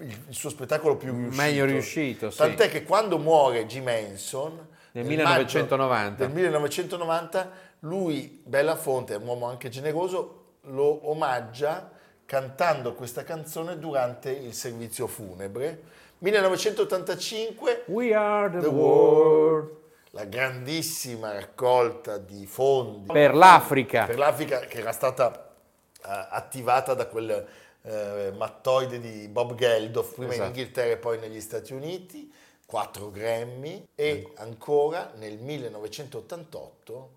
il- 0.00 0.18
il 0.28 0.34
suo 0.34 0.50
spettacolo 0.50 0.96
più 0.96 1.10
riuscito. 1.14 1.42
Meglio 1.42 1.64
riuscito, 1.64 2.30
sì. 2.30 2.36
Tant'è 2.36 2.68
che 2.68 2.82
quando 2.84 3.16
muore 3.18 3.64
Jim 3.64 3.88
Henson... 3.88 4.72
Nel 4.92 5.06
nel 5.06 5.16
maggio 5.22 5.56
1990. 5.58 6.24
del 6.26 6.30
1990 6.34 7.50
lui, 7.80 8.42
Belafonte, 8.44 9.14
è 9.14 9.16
un 9.16 9.26
uomo 9.26 9.46
anche 9.46 9.68
generoso, 9.70 10.58
lo 10.66 11.08
omaggia 11.10 11.90
cantando 12.26 12.94
questa 12.94 13.22
canzone 13.24 13.78
durante 13.78 14.30
il 14.30 14.54
servizio 14.54 15.06
funebre 15.06 15.82
1985, 16.18 17.84
We 17.86 18.14
are 18.14 18.50
the, 18.50 18.60
The 18.60 18.66
world. 18.66 19.70
la 20.10 20.24
grandissima 20.24 21.32
raccolta 21.32 22.18
di 22.18 22.46
fondi 22.46 23.12
Per 23.12 23.34
l'Africa. 23.34 24.06
per 24.06 24.18
l'Africa 24.18 24.60
che 24.60 24.78
era 24.78 24.92
stata 24.92 25.50
eh, 25.96 26.26
attivata 26.30 26.94
da 26.94 27.06
quel 27.06 27.46
eh, 27.82 28.32
mattoide 28.36 28.98
di 29.00 29.28
Bob 29.28 29.54
Geldof, 29.54 30.14
prima 30.14 30.32
Esatto. 30.32 30.48
in 30.50 30.54
Inghilterra 30.56 30.92
e 30.92 30.96
poi 30.96 31.18
negli 31.18 31.40
Stati 31.40 31.72
Uniti, 31.74 32.32
4 32.64 33.10
Grammy 33.10 33.86
e 33.94 34.32
ancora 34.36 35.12
nel 35.16 35.36
1988 35.38 37.10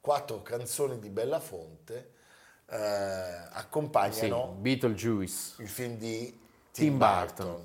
quattro 0.00 0.42
canzoni 0.42 0.98
di 0.98 1.10
Bellafonte 1.10 2.10
eh, 2.70 2.76
Sì, 2.76 3.58
accompagnano 3.58 4.56
Beetlejuice. 4.58 5.54
il 5.62 5.68
film 5.68 5.96
di 5.96 6.24
Tim 6.70 6.88
Tim, 6.90 6.98
Burton. 6.98 7.46
Burton. 7.46 7.64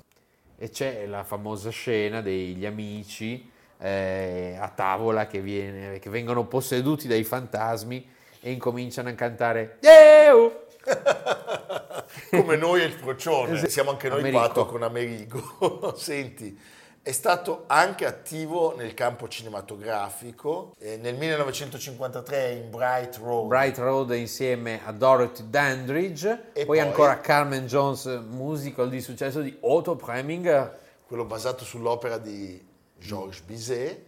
E 0.56 0.68
c'è 0.70 1.06
la 1.06 1.24
famosa 1.24 1.70
scena 1.70 2.20
degli 2.20 2.66
amici 2.66 3.50
eh, 3.78 4.56
a 4.60 4.68
tavola 4.68 5.26
che, 5.26 5.40
viene- 5.40 5.98
che 5.98 6.10
vengono 6.10 6.44
posseduti 6.44 7.08
dai 7.08 7.24
fantasmi 7.24 8.06
e 8.40 8.50
incominciano 8.52 9.08
a 9.08 9.12
cantare 9.12 9.78
Deu! 9.80 10.52
come 12.30 12.56
noi 12.56 12.82
e 12.82 12.84
il 12.84 12.94
procione. 12.94 13.66
Siamo 13.68 13.90
anche 13.90 14.08
noi 14.08 14.20
Americo. 14.20 14.38
quattro 14.38 14.66
con 14.66 14.82
Amerigo. 14.82 15.94
Senti, 15.96 16.58
è 17.02 17.12
stato 17.12 17.64
anche 17.66 18.04
attivo 18.04 18.76
nel 18.76 18.92
campo 18.92 19.26
cinematografico. 19.26 20.74
Eh, 20.78 20.98
nel 20.98 21.16
1953 21.16 22.50
in 22.52 22.70
Bright 22.70 23.16
Road. 23.16 23.46
Bright 23.48 23.78
Road 23.78 24.10
insieme 24.14 24.80
a 24.84 24.92
Dorothy 24.92 25.48
Dandridge, 25.48 26.30
E 26.52 26.64
poi, 26.64 26.64
poi- 26.66 26.80
ancora 26.80 27.18
Carmen 27.20 27.66
Jones, 27.66 28.04
musical 28.28 28.88
di 28.90 29.00
successo 29.00 29.40
di 29.40 29.56
Otto 29.60 29.96
Preminger. 29.96 30.78
quello 31.06 31.24
basato 31.24 31.64
sull'opera 31.64 32.18
di 32.18 32.64
Georges 32.96 33.40
Bizet. 33.40 34.00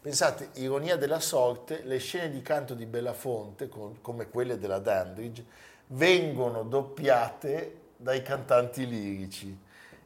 Pensate, 0.00 0.48
ironia 0.54 0.96
della 0.96 1.20
sorte, 1.20 1.82
le 1.84 1.98
scene 1.98 2.30
di 2.30 2.40
canto 2.40 2.72
di 2.72 2.86
Belafonte, 2.86 3.68
con- 3.68 4.00
come 4.00 4.30
quelle 4.30 4.58
della 4.58 4.78
Dandridge, 4.78 5.44
vengono 5.88 6.62
doppiate 6.62 7.80
dai 7.96 8.22
cantanti 8.22 8.86
lirici. 8.86 9.58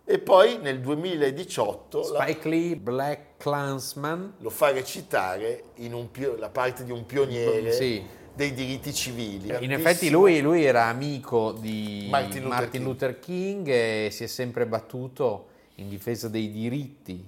E 0.04 0.18
poi 0.18 0.58
nel 0.58 0.80
2018 0.80 2.10
la- 2.12 2.22
Spike 2.24 2.48
Lee, 2.48 2.76
Black 2.76 3.36
Clansman, 3.38 4.34
lo 4.38 4.50
fa 4.50 4.70
recitare 4.72 5.64
in 5.76 5.94
un 5.94 6.10
pio- 6.10 6.36
la 6.36 6.48
parte 6.48 6.84
di 6.84 6.90
un 6.90 7.06
pioniere 7.06 7.72
Sì. 7.72 8.04
dei 8.34 8.52
diritti 8.52 8.92
civili. 8.92 9.54
In 9.64 9.72
effetti 9.72 10.10
lui, 10.10 10.40
lui 10.40 10.64
era 10.64 10.86
amico 10.86 11.52
di 11.52 12.08
Martin 12.10 12.44
Martin 12.44 12.82
Luther 12.82 13.10
Luther, 13.10 13.18
King 13.20 13.68
e 13.68 14.08
si 14.10 14.24
è 14.24 14.26
sempre 14.26 14.66
battuto 14.66 15.46
in 15.76 15.88
difesa 15.88 16.28
dei 16.28 16.50
diritti 16.50 17.24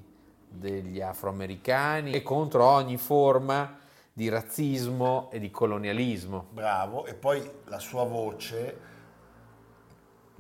degli 0.49 1.01
afroamericani 1.01 2.13
e 2.13 2.23
contro 2.23 2.65
ogni 2.65 2.97
forma 2.97 3.79
di 4.13 4.29
razzismo 4.29 5.29
e 5.33 5.39
di 5.41 5.51
colonialismo. 5.51 6.47
Bravo, 6.51 7.05
e 7.07 7.15
poi 7.15 7.43
la 7.67 7.79
sua 7.81 8.05
voce, 8.05 8.93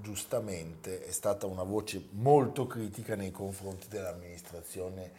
giustamente, 0.04 1.02
è 1.02 1.10
stata 1.10 1.46
una 1.46 1.62
voce 1.62 2.08
molto 2.10 2.66
critica 2.66 3.16
nei 3.16 3.30
confronti 3.30 3.88
dell'amministrazione 3.88 5.10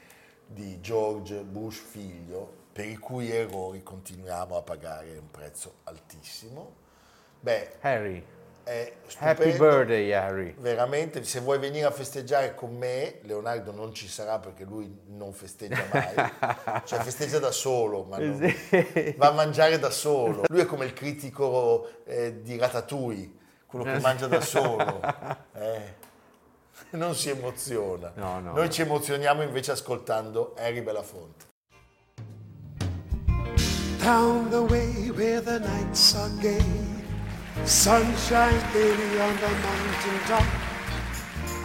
di 0.45 0.79
George 0.79 1.41
Bush 1.41 1.79
figlio, 1.79 2.63
per 2.71 2.85
i 2.85 2.95
cui 2.97 3.31
errori 3.31 3.81
continuiamo 3.81 4.55
a 4.55 4.61
pagare 4.61 5.17
un 5.17 5.31
prezzo 5.31 5.77
altissimo. 5.85 6.83
Beh, 7.39 7.77
Harry, 7.81 8.23
happy 9.17 9.57
birthday 9.57 10.11
Harry. 10.11 10.53
Veramente, 10.59 11.23
se 11.23 11.39
vuoi 11.39 11.57
venire 11.57 11.87
a 11.87 11.91
festeggiare 11.91 12.53
con 12.53 12.77
me, 12.77 13.19
Leonardo 13.23 13.71
non 13.71 13.91
ci 13.91 14.07
sarà 14.07 14.37
perché 14.37 14.65
lui 14.65 15.01
non 15.07 15.33
festeggia 15.33 15.83
mai, 15.91 16.83
cioè 16.85 16.99
festeggia 16.99 17.39
da 17.39 17.51
solo, 17.51 18.03
ma 18.03 18.19
non- 18.19 18.53
va 19.17 19.29
a 19.29 19.31
mangiare 19.31 19.79
da 19.79 19.89
solo. 19.89 20.43
Lui 20.47 20.59
è 20.59 20.65
come 20.65 20.85
il 20.85 20.93
critico 20.93 22.03
eh, 22.05 22.41
di 22.43 22.55
Ratatouille, 22.55 23.43
quello 23.75 23.91
che 23.91 23.99
mangia 23.99 24.27
da 24.27 24.41
solo. 24.41 25.01
eh. 25.53 26.03
Non 26.95 27.15
si 27.15 27.29
emoziona. 27.29 28.11
No, 28.15 28.39
no. 28.39 28.53
Noi 28.53 28.69
ci 28.69 28.81
emozioniamo 28.81 29.41
invece 29.41 29.71
ascoltando 29.71 30.53
Harry 30.57 30.81
Belafonte. 30.81 31.45
Down 33.99 34.49
the 34.49 34.57
way 34.57 35.09
where 35.09 35.41
the 35.41 35.59
nights 35.59 36.15
are 36.15 36.29
gay, 36.39 36.63
sunshine 37.63 38.61
daily 38.71 39.19
on 39.19 39.35
the 39.39 39.49
mountain 39.49 40.19
top. 40.27 40.43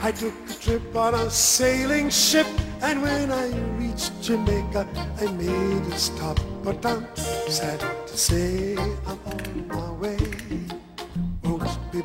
I 0.02 0.10
took 0.10 0.32
a 0.48 0.54
trip 0.54 0.96
on 0.96 1.14
a 1.14 1.28
sailing 1.28 2.10
ship, 2.10 2.46
and 2.80 3.02
when 3.02 3.30
I 3.30 3.52
reached 3.76 4.22
Jamaica, 4.22 4.86
I 5.20 5.26
made 5.32 5.92
a 5.92 5.98
stop. 5.98 6.40
But 6.64 6.84
I'm 6.86 7.06
sad 7.14 7.80
to 8.06 8.16
say 8.16 8.74
I'm 9.06 9.18
on 9.26 9.68
my 9.68 9.90
way. 10.00 10.19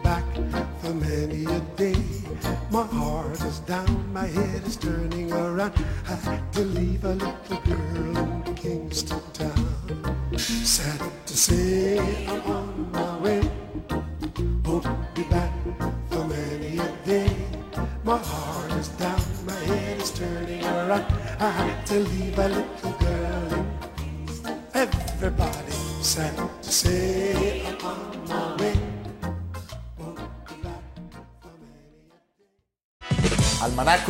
Back 0.03 0.25
for 0.81 0.93
many 0.93 1.45
a 1.45 1.60
day. 1.77 1.95
My 2.69 2.86
heart 2.86 3.41
is 3.41 3.60
down, 3.60 4.13
my 4.13 4.27
head 4.27 4.63
is 4.67 4.75
turning 4.75 5.31
around. 5.31 5.73
I 6.08 6.15
had 6.15 6.53
to 6.53 6.62
leave 6.62 7.05
a 7.05 7.13
little 7.13 7.62
girl 7.62 8.17
in 8.45 8.55
Kingston 8.55 9.21
town. 9.34 10.38
Sad 10.38 11.01
to 11.25 11.38
say 11.38 12.27
I'm 12.27 12.41
on 12.51 12.91
my 12.91 13.17
way. 13.19 13.41
Won't 14.65 15.15
be 15.15 15.23
back 15.23 15.53
for 16.10 16.25
many 16.25 16.77
a 16.77 16.91
day. 17.05 17.36
My 18.03 18.17
heart 18.17 18.71
is 18.73 18.89
down, 18.89 19.21
my 19.47 19.53
head 19.53 20.01
is 20.01 20.12
turning 20.12 20.63
around. 20.65 21.05
I 21.39 21.49
had 21.49 21.86
to 21.88 21.99
leave 21.99 22.38
a 22.38 22.49
little 22.49 22.75